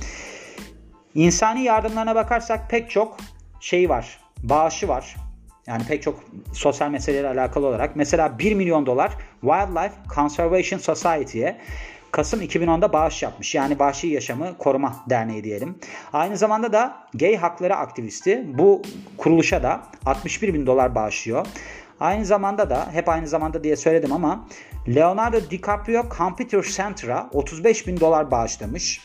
İnsani 1.16 1.64
yardımlarına 1.64 2.16
bakarsak 2.16 2.70
pek 2.70 2.90
çok 2.90 3.18
şey 3.60 3.90
var. 3.90 4.20
Bağışı 4.44 4.88
var. 4.88 5.16
Yani 5.68 5.84
pek 5.88 6.04
çok 6.04 6.24
sosyal 6.54 6.90
meselelerle 6.90 7.42
alakalı 7.42 7.68
olarak. 7.68 7.96
Mesela 7.96 8.40
1 8.40 8.54
milyon 8.54 8.86
dolar 8.86 9.12
Wildlife 9.42 9.96
Conservation 10.16 10.80
Society'ye 10.80 11.60
Kasım 12.14 12.42
2010'da 12.42 12.94
bağış 12.94 13.24
yapmış. 13.24 13.56
Yani 13.56 13.80
Vahşi 13.80 14.08
Yaşamı 14.08 14.58
Koruma 14.58 14.96
Derneği 15.10 15.44
diyelim. 15.44 15.76
Aynı 16.14 16.38
zamanda 16.38 16.74
da 16.74 17.08
gay 17.14 17.36
hakları 17.36 17.76
aktivisti 17.76 18.46
bu 18.58 18.82
kuruluşa 19.18 19.64
da 19.64 19.84
61 20.06 20.54
bin 20.54 20.68
dolar 20.68 20.96
bağışlıyor. 20.96 21.48
Aynı 22.04 22.26
zamanda 22.26 22.70
da 22.70 22.92
hep 22.92 23.10
aynı 23.10 23.28
zamanda 23.28 23.64
diye 23.64 23.76
söyledim 23.76 24.12
ama 24.12 24.48
Leonardo 24.96 25.50
DiCaprio 25.50 26.04
Computer 26.18 26.62
Center'a 26.62 27.30
35 27.34 27.88
bin 27.88 28.00
dolar 28.00 28.32
bağışlamış. 28.32 29.02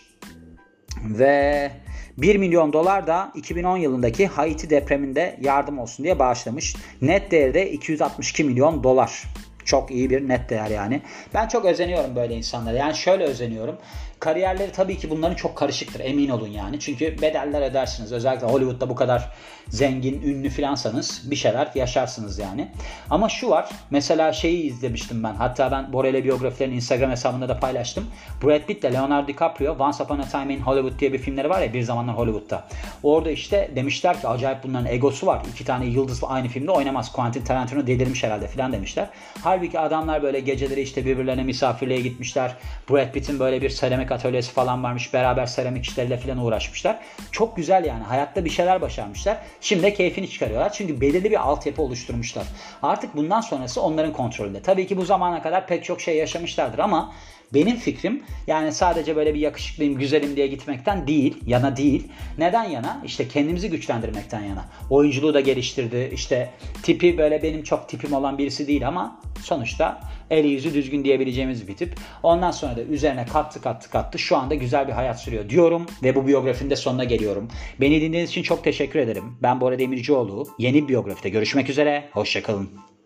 Ve 1.04 1.70
1 2.16 2.36
milyon 2.36 2.72
dolar 2.72 3.06
da 3.06 3.32
2010 3.34 3.76
yılındaki 3.76 4.26
Haiti 4.26 4.70
depreminde 4.70 5.38
yardım 5.40 5.78
olsun 5.78 6.04
diye 6.04 6.18
bağışlamış. 6.18 6.76
Net 7.02 7.30
değeri 7.30 7.54
de 7.54 7.70
262 7.70 8.44
milyon 8.44 8.84
dolar. 8.84 9.24
Çok 9.64 9.90
iyi 9.90 10.10
bir 10.10 10.28
net 10.28 10.50
değer 10.50 10.70
yani. 10.70 11.02
Ben 11.34 11.48
çok 11.48 11.64
özeniyorum 11.64 12.16
böyle 12.16 12.34
insanlara. 12.34 12.76
Yani 12.76 12.94
şöyle 12.94 13.24
özeniyorum. 13.24 13.78
Kariyerleri 14.20 14.72
tabii 14.72 14.98
ki 14.98 15.10
bunların 15.10 15.34
çok 15.34 15.56
karışıktır 15.56 16.00
emin 16.00 16.28
olun 16.28 16.48
yani. 16.48 16.80
Çünkü 16.80 17.22
bedeller 17.22 17.70
ödersiniz. 17.70 18.12
Özellikle 18.12 18.46
Hollywood'da 18.46 18.88
bu 18.88 18.94
kadar 18.94 19.32
zengin, 19.68 20.22
ünlü 20.22 20.50
filansanız 20.50 21.30
bir 21.30 21.36
şeyler 21.36 21.70
yaşarsınız 21.74 22.38
yani. 22.38 22.68
Ama 23.10 23.28
şu 23.28 23.50
var. 23.50 23.68
Mesela 23.90 24.32
şeyi 24.32 24.62
izlemiştim 24.62 25.24
ben. 25.24 25.34
Hatta 25.34 25.70
ben 25.70 25.92
Borel'e 25.92 26.24
biyografilerini 26.24 26.74
Instagram 26.74 27.10
hesabında 27.10 27.48
da 27.48 27.60
paylaştım. 27.60 28.06
Brad 28.42 28.60
Pitt 28.60 28.84
ile 28.84 28.92
Leonardo 28.92 29.28
DiCaprio 29.28 29.76
Once 29.78 30.02
Upon 30.02 30.18
a 30.18 30.28
Time 30.28 30.54
in 30.54 30.60
Hollywood 30.60 31.00
diye 31.00 31.12
bir 31.12 31.18
filmleri 31.18 31.50
var 31.50 31.62
ya 31.62 31.72
bir 31.72 31.82
zamanlar 31.82 32.16
Hollywood'da. 32.16 32.64
Orada 33.02 33.30
işte 33.30 33.70
demişler 33.76 34.20
ki 34.20 34.28
acayip 34.28 34.64
bunların 34.64 34.86
egosu 34.86 35.26
var. 35.26 35.42
İki 35.54 35.64
tane 35.64 35.86
yıldız 35.86 36.20
aynı 36.24 36.48
filmde 36.48 36.70
oynamaz. 36.70 37.12
Quentin 37.12 37.44
Tarantino 37.44 37.86
delirmiş 37.86 38.24
herhalde 38.24 38.48
filan 38.48 38.72
demişler. 38.72 39.08
Halbuki 39.42 39.78
adamlar 39.78 40.22
böyle 40.22 40.40
geceleri 40.40 40.80
işte 40.80 41.04
birbirlerine 41.04 41.42
misafirliğe 41.42 42.00
gitmişler. 42.00 42.56
Brad 42.90 43.12
Pitt'in 43.12 43.38
böyle 43.38 43.62
bir 43.62 43.70
seramik 44.08 44.24
atölyesi 44.24 44.52
falan 44.52 44.82
varmış. 44.82 45.14
Beraber 45.14 45.46
seramik 45.46 45.84
işleriyle 45.84 46.16
filan 46.16 46.38
uğraşmışlar. 46.38 46.98
Çok 47.32 47.56
güzel 47.56 47.84
yani. 47.84 48.02
Hayatta 48.02 48.44
bir 48.44 48.50
şeyler 48.50 48.80
başarmışlar. 48.80 49.36
Şimdi 49.60 49.82
de 49.82 49.94
keyfini 49.94 50.30
çıkarıyorlar. 50.30 50.72
Çünkü 50.72 51.00
belirli 51.00 51.30
bir 51.30 51.40
altyapı 51.40 51.82
oluşturmuşlar. 51.82 52.44
Artık 52.82 53.16
bundan 53.16 53.40
sonrası 53.40 53.82
onların 53.82 54.12
kontrolünde. 54.12 54.62
Tabii 54.62 54.86
ki 54.86 54.96
bu 54.96 55.04
zamana 55.04 55.42
kadar 55.42 55.66
pek 55.66 55.84
çok 55.84 56.00
şey 56.00 56.16
yaşamışlardır 56.16 56.78
ama 56.78 57.12
benim 57.54 57.76
fikrim 57.76 58.22
yani 58.46 58.72
sadece 58.72 59.16
böyle 59.16 59.34
bir 59.34 59.40
yakışıklıyım, 59.40 59.98
güzelim 59.98 60.36
diye 60.36 60.46
gitmekten 60.46 61.06
değil, 61.06 61.36
yana 61.46 61.76
değil. 61.76 62.08
Neden 62.38 62.64
yana? 62.64 63.02
İşte 63.04 63.28
kendimizi 63.28 63.70
güçlendirmekten 63.70 64.42
yana. 64.42 64.64
Oyunculuğu 64.90 65.34
da 65.34 65.40
geliştirdi. 65.40 66.10
İşte 66.14 66.50
tipi 66.82 67.18
böyle 67.18 67.42
benim 67.42 67.62
çok 67.62 67.88
tipim 67.88 68.12
olan 68.12 68.38
birisi 68.38 68.66
değil 68.66 68.88
ama 68.88 69.20
sonuçta 69.42 70.00
eli 70.30 70.48
yüzü 70.48 70.74
düzgün 70.74 71.04
diyebileceğimiz 71.04 71.68
bir 71.68 71.76
tip. 71.76 71.94
Ondan 72.22 72.50
sonra 72.50 72.76
da 72.76 72.82
üzerine 72.82 73.26
kattı 73.26 73.62
kattı 73.62 73.90
kattı. 73.90 74.18
Şu 74.18 74.36
anda 74.36 74.54
güzel 74.54 74.88
bir 74.88 74.92
hayat 74.92 75.20
sürüyor 75.20 75.48
diyorum 75.48 75.86
ve 76.02 76.14
bu 76.14 76.26
biyografinin 76.26 76.70
de 76.70 76.76
sonuna 76.76 77.04
geliyorum. 77.04 77.48
Beni 77.80 78.00
dinlediğiniz 78.00 78.30
için 78.30 78.42
çok 78.42 78.64
teşekkür 78.64 78.98
ederim. 78.98 79.24
Ben 79.42 79.60
Bora 79.60 79.78
Demircioğlu. 79.78 80.46
Yeni 80.58 80.88
biyografide 80.88 81.28
görüşmek 81.28 81.70
üzere. 81.70 82.08
Hoşçakalın. 82.12 82.97